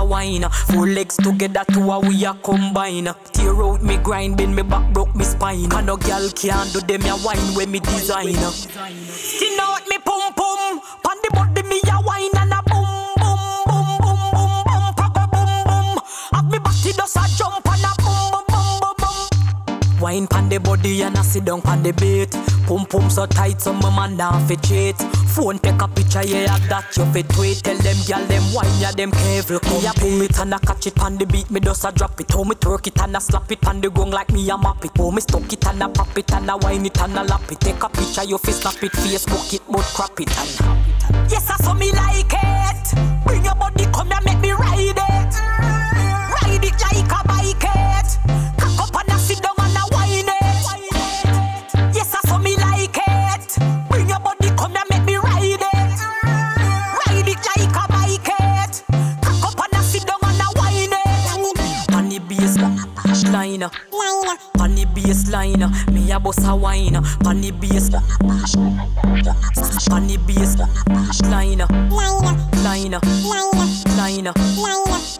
[0.07, 0.48] wine.
[0.68, 3.09] Four legs together, two a we a combine.
[3.32, 5.72] Tear out me grind, bend me back, broke me spine.
[5.72, 8.34] And no girl can do them a wine when me design.
[8.34, 12.86] Skin out me pum pum, on the body me a wine and a boom
[13.16, 15.98] boom boom boom boom boom, pa go boom boom.
[16.32, 20.00] Have me body does a jump and a boom boom boom boom boom.
[20.00, 22.45] Wine pan the body and a sit down pan the beat.
[22.67, 24.97] Pum pum so tight so my man now fi cheat.
[25.31, 27.62] Phone take a picture yeah that you fi tweet.
[27.62, 29.61] Tell them gyal them wine ya them careful.
[29.71, 31.49] Me a pull it and a catch it pan the beat.
[31.49, 32.31] Me just a drop it.
[32.33, 34.85] How me twerk it and a slap it pan the gong like me a map
[34.85, 34.91] it.
[34.99, 37.53] Oh me stuck it and a pop it and a wine it and a lap
[37.53, 37.61] it.
[37.61, 38.93] Take a picture you fi snap it.
[38.93, 41.31] Facebook it but crap it and.
[41.31, 43.25] Yes I saw me like it.
[43.25, 44.45] Bring your body come here make me
[63.61, 63.70] line,
[64.61, 65.64] on the bass line.
[65.92, 67.92] Me a boss a wine, on the bass,
[69.90, 70.57] on the bass.
[71.30, 71.59] Line,
[72.62, 72.90] line,
[73.96, 75.16] line, line.